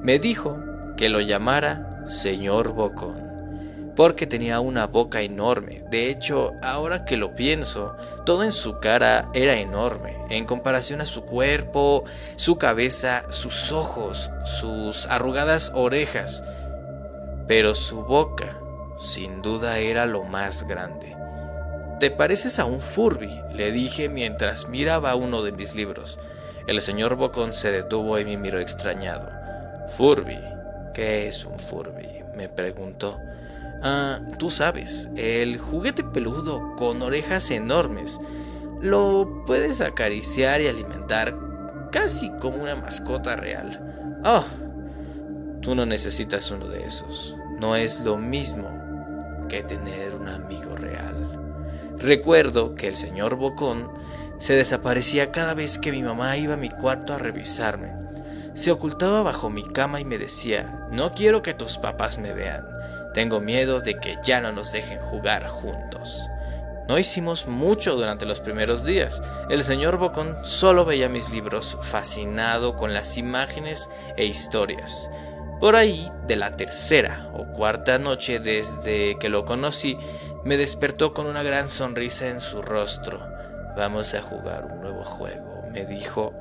[0.01, 0.61] Me dijo
[0.97, 5.86] que lo llamara señor Bocón, porque tenía una boca enorme.
[5.89, 11.05] De hecho, ahora que lo pienso, todo en su cara era enorme, en comparación a
[11.05, 12.03] su cuerpo,
[12.36, 16.43] su cabeza, sus ojos, sus arrugadas orejas.
[17.47, 18.59] Pero su boca
[18.97, 21.15] sin duda era lo más grande.
[21.99, 26.19] Te pareces a un Furby, le dije mientras miraba uno de mis libros.
[26.67, 29.29] El señor Bocón se detuvo y me miró extrañado.
[29.95, 30.37] Furby,
[30.93, 32.23] ¿qué es un Furby?
[32.35, 33.19] me preguntó.
[33.81, 38.19] Ah, tú sabes, el juguete peludo con orejas enormes.
[38.81, 41.35] Lo puedes acariciar y alimentar
[41.91, 44.19] casi como una mascota real.
[44.23, 44.43] Oh,
[45.68, 47.36] Tú no necesitas uno de esos.
[47.59, 48.70] No es lo mismo
[49.49, 51.41] que tener un amigo real.
[51.97, 53.91] Recuerdo que el señor Bocón
[54.39, 57.91] se desaparecía cada vez que mi mamá iba a mi cuarto a revisarme.
[58.53, 62.65] Se ocultaba bajo mi cama y me decía, no quiero que tus papás me vean.
[63.13, 66.30] Tengo miedo de que ya no nos dejen jugar juntos.
[66.88, 69.22] No hicimos mucho durante los primeros días.
[69.49, 75.09] El señor Bocón solo veía mis libros, fascinado con las imágenes e historias.
[75.59, 79.97] Por ahí, de la tercera o cuarta noche desde que lo conocí,
[80.43, 83.19] me despertó con una gran sonrisa en su rostro.
[83.75, 86.31] Vamos a jugar un nuevo juego, me dijo,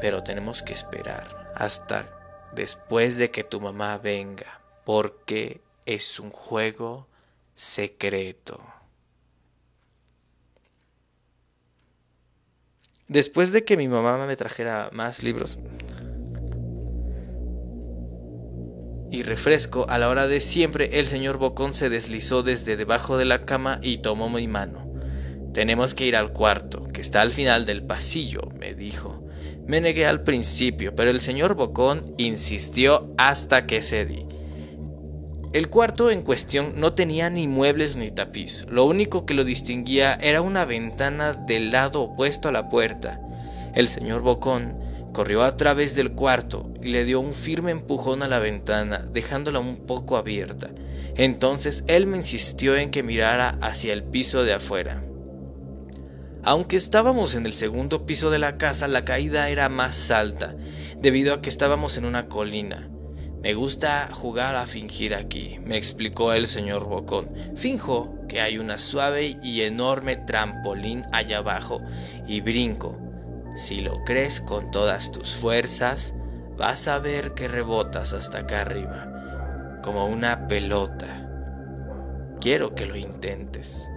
[0.00, 2.06] pero tenemos que esperar hasta
[2.54, 7.08] después de que tu mamá venga, porque es un juego
[7.56, 8.60] secreto.
[13.08, 15.58] Después de que mi mamá me trajera más libros,
[19.10, 23.24] y refresco, a la hora de siempre el señor Bocón se deslizó desde debajo de
[23.24, 24.88] la cama y tomó mi mano.
[25.52, 29.26] Tenemos que ir al cuarto, que está al final del pasillo, me dijo.
[29.66, 34.26] Me negué al principio, pero el señor Bocón insistió hasta que cedí.
[35.52, 40.14] El cuarto en cuestión no tenía ni muebles ni tapiz, lo único que lo distinguía
[40.14, 43.20] era una ventana del lado opuesto a la puerta.
[43.74, 44.78] El señor Bocón
[45.12, 49.58] Corrió a través del cuarto y le dio un firme empujón a la ventana, dejándola
[49.58, 50.70] un poco abierta.
[51.16, 55.02] Entonces él me insistió en que mirara hacia el piso de afuera.
[56.42, 60.54] Aunque estábamos en el segundo piso de la casa, la caída era más alta,
[60.96, 62.88] debido a que estábamos en una colina.
[63.42, 67.30] Me gusta jugar a fingir aquí, me explicó el señor Bocón.
[67.56, 71.80] Finjo que hay una suave y enorme trampolín allá abajo
[72.28, 73.09] y brinco.
[73.56, 76.14] Si lo crees con todas tus fuerzas,
[76.56, 81.28] vas a ver que rebotas hasta acá arriba, como una pelota.
[82.40, 83.88] Quiero que lo intentes.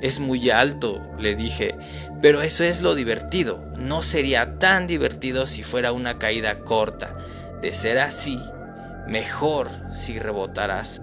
[0.00, 1.76] Es muy alto, le dije,
[2.22, 3.64] pero eso es lo divertido.
[3.76, 7.16] No sería tan divertido si fuera una caída corta.
[7.60, 8.40] De ser así,
[9.08, 11.02] mejor si rebotaras,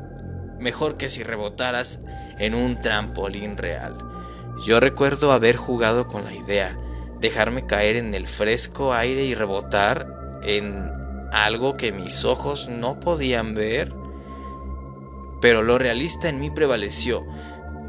[0.59, 1.99] mejor que si rebotaras
[2.39, 3.97] en un trampolín real.
[4.65, 6.77] Yo recuerdo haber jugado con la idea,
[7.20, 10.92] dejarme caer en el fresco aire y rebotar en
[11.32, 13.94] algo que mis ojos no podían ver.
[15.42, 17.26] Pero lo realista en mí prevaleció.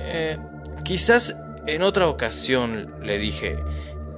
[0.01, 0.39] Eh,
[0.85, 1.37] quizás
[1.67, 3.59] en otra ocasión le dije,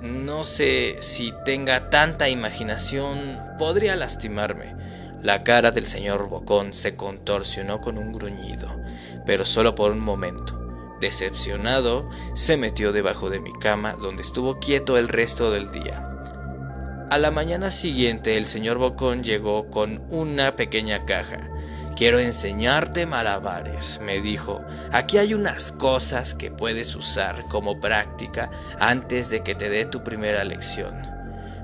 [0.03, 4.77] no sé si tenga tanta imaginación, podría lastimarme.
[5.23, 8.69] La cara del señor Bocón se contorsionó con un gruñido,
[9.27, 10.58] pero solo por un momento.
[11.01, 16.05] Decepcionado, se metió debajo de mi cama, donde estuvo quieto el resto del día.
[17.11, 21.49] A la mañana siguiente el señor Bocón llegó con una pequeña caja.
[21.97, 24.61] Quiero enseñarte malabares, me dijo.
[24.93, 30.05] Aquí hay unas cosas que puedes usar como práctica antes de que te dé tu
[30.05, 30.95] primera lección.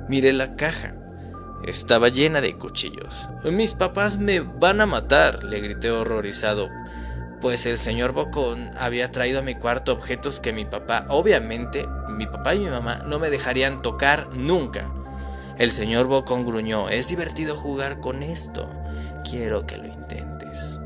[0.09, 0.95] Miré la caja.
[1.67, 3.29] Estaba llena de cuchillos.
[3.45, 6.71] Mis papás me van a matar, le grité horrorizado
[7.45, 12.27] pues el señor Bocón había traído a mi cuarto objetos que mi papá, obviamente, mi
[12.27, 14.91] papá y mi mamá no me dejarían tocar nunca.
[15.59, 18.67] El señor Bocón gruñó, es divertido jugar con esto.
[19.29, 20.81] Quiero que lo intentes.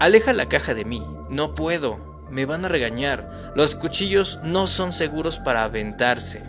[0.00, 2.24] Aleja la caja de mí, no puedo.
[2.30, 3.52] Me van a regañar.
[3.54, 6.42] Los cuchillos no son seguros para aventarse.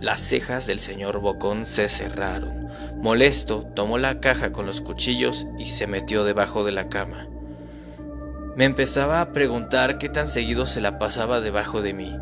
[0.00, 2.68] Las cejas del señor Bocón se cerraron.
[3.02, 7.27] Molesto, tomó la caja con los cuchillos y se metió debajo de la cama.
[8.58, 12.18] Me empezaba a preguntar qué tan seguido se la pasaba debajo de mí.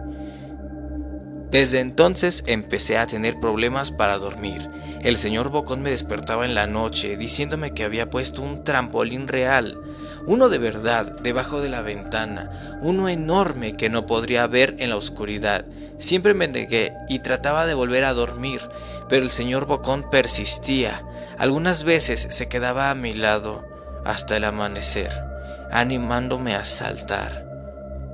[1.50, 4.68] Desde entonces empecé a tener problemas para dormir.
[5.00, 9.80] El señor Bocón me despertaba en la noche diciéndome que había puesto un trampolín real,
[10.26, 14.96] uno de verdad, debajo de la ventana, uno enorme que no podría ver en la
[14.96, 15.64] oscuridad.
[15.96, 18.60] Siempre me negué y trataba de volver a dormir,
[19.08, 21.02] pero el señor Bocón persistía.
[21.38, 23.64] Algunas veces se quedaba a mi lado
[24.04, 25.35] hasta el amanecer
[25.70, 27.44] animándome a saltar.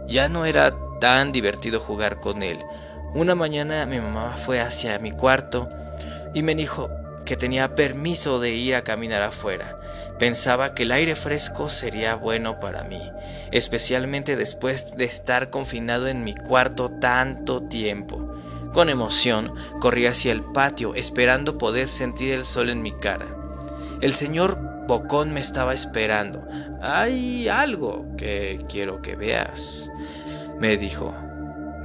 [0.07, 2.59] Ya no era tan divertido jugar con él.
[3.15, 5.69] Una mañana mi mamá fue hacia mi cuarto
[6.35, 6.91] y me dijo
[7.25, 9.79] que tenía permiso de ir a caminar afuera.
[10.19, 13.01] Pensaba que el aire fresco sería bueno para mí,
[13.51, 18.35] especialmente después de estar confinado en mi cuarto tanto tiempo.
[18.73, 23.27] Con emoción corrí hacia el patio esperando poder sentir el sol en mi cara.
[24.01, 26.47] El señor Bocón me estaba esperando.
[26.85, 29.89] Hay algo que quiero que veas,
[30.59, 31.15] me dijo.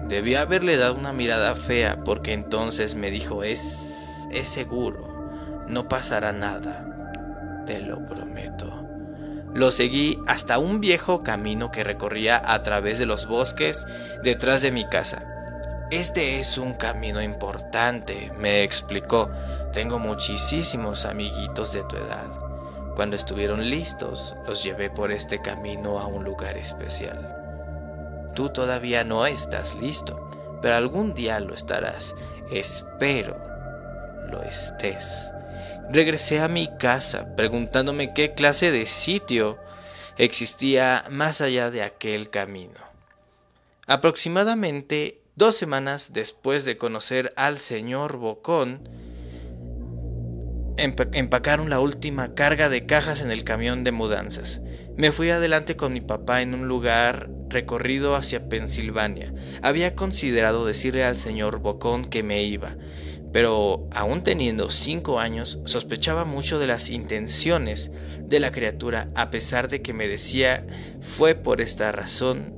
[0.08, 5.30] Debí haberle dado una mirada fea porque entonces me dijo, es, es seguro,
[5.68, 7.64] no pasará nada.
[7.68, 8.74] te lo prometo.
[9.54, 13.86] Lo seguí hasta un viejo camino que recorría a través de los bosques
[14.24, 15.24] detrás de mi casa.
[15.92, 19.30] Este es un camino importante, me explicó.
[19.74, 22.47] Tengo muchísimos amiguitos de tu edad.
[22.98, 28.32] Cuando estuvieron listos, los llevé por este camino a un lugar especial.
[28.34, 32.16] Tú todavía no estás listo, pero algún día lo estarás.
[32.50, 33.38] Espero
[34.32, 35.30] lo estés.
[35.92, 39.60] Regresé a mi casa preguntándome qué clase de sitio
[40.18, 42.80] existía más allá de aquel camino.
[43.86, 48.90] Aproximadamente dos semanas después de conocer al señor Bocón,
[50.78, 54.62] empacaron la última carga de cajas en el camión de mudanzas.
[54.96, 59.34] Me fui adelante con mi papá en un lugar recorrido hacia Pensilvania.
[59.62, 62.76] Había considerado decirle al señor Bocón que me iba,
[63.32, 67.92] pero aún teniendo cinco años sospechaba mucho de las intenciones
[68.22, 70.66] de la criatura a pesar de que me decía
[71.02, 72.56] fue por esta razón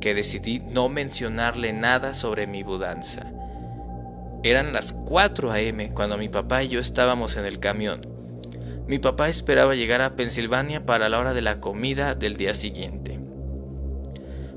[0.00, 3.32] que decidí no mencionarle nada sobre mi mudanza.
[4.44, 5.92] Eran las 4 a.m.
[5.94, 8.00] cuando mi papá y yo estábamos en el camión.
[8.86, 13.18] Mi papá esperaba llegar a Pensilvania para la hora de la comida del día siguiente.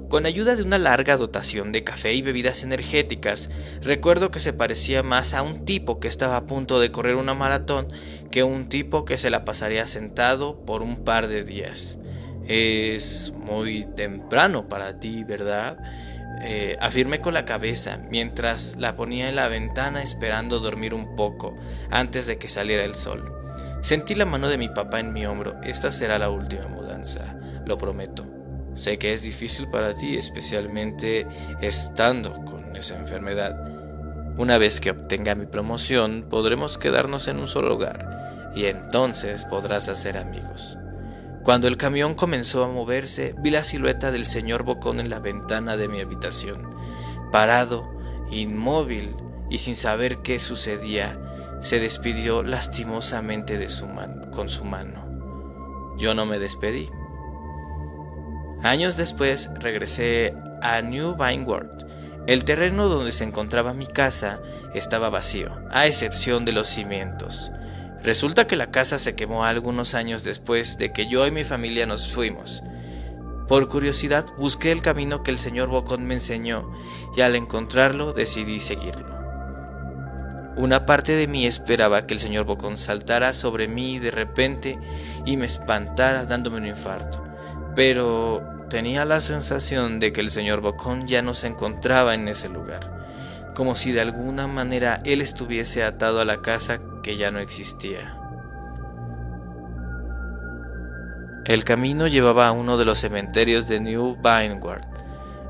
[0.08, 3.50] Con ayuda de una larga dotación de café y bebidas energéticas,
[3.82, 7.34] recuerdo que se parecía más a un tipo que estaba a punto de correr una
[7.34, 7.88] maratón
[8.30, 11.98] que un tipo que se la pasaría sentado por un par de días.
[12.48, 15.78] Es muy temprano para ti, ¿verdad?
[16.44, 21.56] Eh, afirmé con la cabeza mientras la ponía en la ventana esperando dormir un poco
[21.92, 23.32] antes de que saliera el sol.
[23.82, 25.60] Sentí la mano de mi papá en mi hombro.
[25.64, 27.36] Esta será la última mudanza,
[27.66, 28.26] lo prometo.
[28.74, 31.28] Sé que es difícil para ti, especialmente
[31.62, 33.56] estando con esa enfermedad.
[34.38, 39.90] Una vez que obtenga mi promoción, podremos quedarnos en un solo hogar y entonces podrás
[39.90, 40.78] hacer amigos.
[41.44, 45.76] Cuando el camión comenzó a moverse, vi la silueta del señor Bocón en la ventana
[45.76, 46.70] de mi habitación.
[47.32, 47.92] Parado,
[48.30, 49.16] inmóvil
[49.50, 51.20] y sin saber qué sucedía,
[51.60, 53.88] se despidió lastimosamente de su
[54.32, 55.96] con su mano.
[55.98, 56.90] Yo no me despedí.
[58.62, 61.86] Años después regresé a New Vinewood.
[62.28, 64.40] El terreno donde se encontraba mi casa
[64.76, 67.52] estaba vacío, a excepción de los cimientos.
[68.04, 71.86] Resulta que la casa se quemó algunos años después de que yo y mi familia
[71.86, 72.64] nos fuimos.
[73.48, 76.72] Por curiosidad busqué el camino que el señor Bocón me enseñó
[77.16, 79.20] y al encontrarlo decidí seguirlo.
[80.58, 84.80] Una parte de mí esperaba que el señor Bocón saltara sobre mí de repente
[85.26, 87.32] y me espantara dándome un infarto
[87.76, 92.50] pero tenía la sensación de que el señor Bocón ya no se encontraba en ese
[92.50, 97.40] lugar, como si de alguna manera él estuviese atado a la casa que ya no
[97.40, 98.18] existía.
[101.46, 104.86] El camino llevaba a uno de los cementerios de New Vineyard.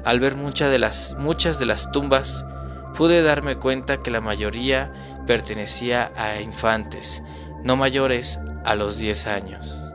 [0.06, 2.46] Al ver de las, muchas de las tumbas,
[2.96, 4.92] pude darme cuenta que la mayoría
[5.28, 7.22] pertenecía a infantes,
[7.64, 9.91] no mayores a los 10 años.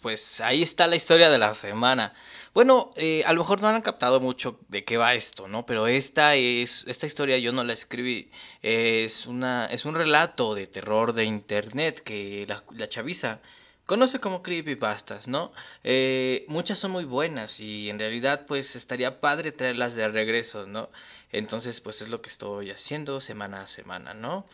[0.00, 2.14] Pues ahí está la historia de la semana.
[2.54, 5.66] Bueno, eh, a lo mejor no han captado mucho de qué va esto, ¿no?
[5.66, 8.30] Pero esta es, esta historia yo no la escribí.
[8.62, 13.40] Es una, es un relato de terror de internet que la, la chaviza
[13.84, 15.52] conoce como creepypastas, ¿no?
[15.82, 20.88] Eh, muchas son muy buenas y en realidad pues estaría padre traerlas de regreso, ¿no?
[21.32, 24.46] Entonces pues es lo que estoy haciendo semana a semana, ¿no?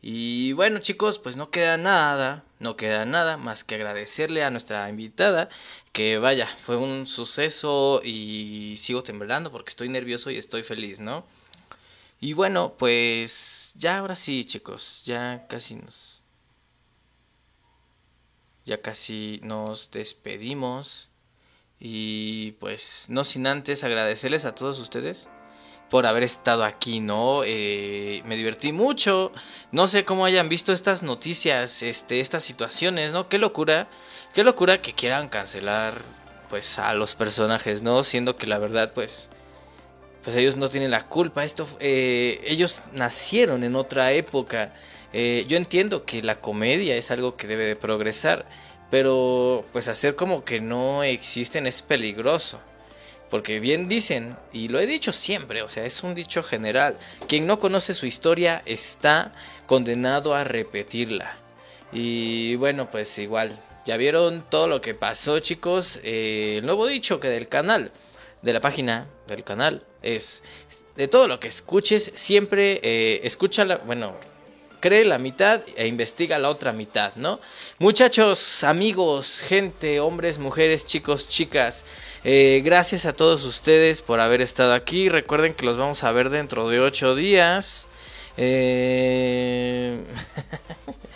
[0.00, 4.88] Y bueno chicos, pues no queda nada, no queda nada más que agradecerle a nuestra
[4.88, 5.48] invitada,
[5.92, 11.26] que vaya, fue un suceso y sigo temblando porque estoy nervioso y estoy feliz, ¿no?
[12.20, 16.22] Y bueno, pues ya ahora sí chicos, ya casi nos...
[18.64, 21.08] Ya casi nos despedimos.
[21.80, 25.28] Y pues no sin antes agradecerles a todos ustedes
[25.90, 27.42] por haber estado aquí, ¿no?
[27.44, 29.32] Eh, me divertí mucho.
[29.72, 33.28] No sé cómo hayan visto estas noticias, este, estas situaciones, ¿no?
[33.28, 33.88] Qué locura,
[34.34, 36.02] qué locura que quieran cancelar,
[36.50, 38.04] pues, a los personajes, ¿no?
[38.04, 39.30] Siendo que la verdad, pues,
[40.24, 41.44] pues ellos no tienen la culpa.
[41.44, 44.74] Esto, eh, ellos nacieron en otra época.
[45.12, 48.44] Eh, yo entiendo que la comedia es algo que debe de progresar,
[48.90, 52.60] pero, pues, hacer como que no existen es peligroso.
[53.30, 56.96] Porque bien dicen, y lo he dicho siempre, o sea, es un dicho general,
[57.28, 59.32] quien no conoce su historia está
[59.66, 61.36] condenado a repetirla.
[61.92, 66.00] Y bueno, pues igual, ya vieron todo lo que pasó chicos.
[66.02, 67.90] Eh, el nuevo dicho que del canal,
[68.42, 70.42] de la página del canal, es,
[70.96, 74.14] de todo lo que escuches, siempre eh, escúchala, bueno,
[74.80, 77.40] cree la mitad e investiga la otra mitad, ¿no?
[77.78, 81.84] Muchachos, amigos, gente, hombres, mujeres, chicos, chicas,
[82.24, 85.08] eh, gracias a todos ustedes por haber estado aquí.
[85.08, 87.88] Recuerden que los vamos a ver dentro de ocho días.
[88.36, 89.98] Eh...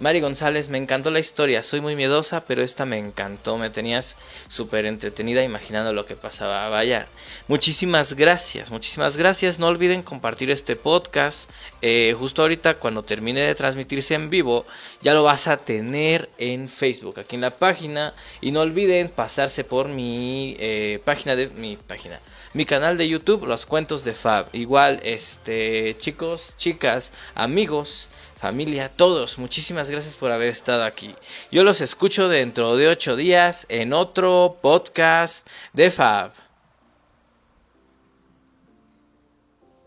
[0.00, 4.16] Mari González, me encantó la historia, soy muy miedosa, pero esta me encantó, me tenías
[4.48, 6.70] súper entretenida imaginando lo que pasaba.
[6.70, 7.06] Vaya,
[7.48, 9.58] muchísimas gracias, muchísimas gracias.
[9.58, 11.50] No olviden compartir este podcast.
[11.82, 14.64] Eh, justo ahorita cuando termine de transmitirse en vivo,
[15.02, 18.14] ya lo vas a tener en Facebook, aquí en la página.
[18.40, 22.22] Y no olviden pasarse por mi eh, página de mi página,
[22.54, 24.46] mi canal de YouTube, Los Cuentos de Fab.
[24.54, 28.08] Igual, este, chicos, chicas, amigos
[28.40, 31.14] familia, todos, muchísimas gracias por haber estado aquí.
[31.52, 36.49] Yo los escucho dentro de ocho días en otro podcast de Fab.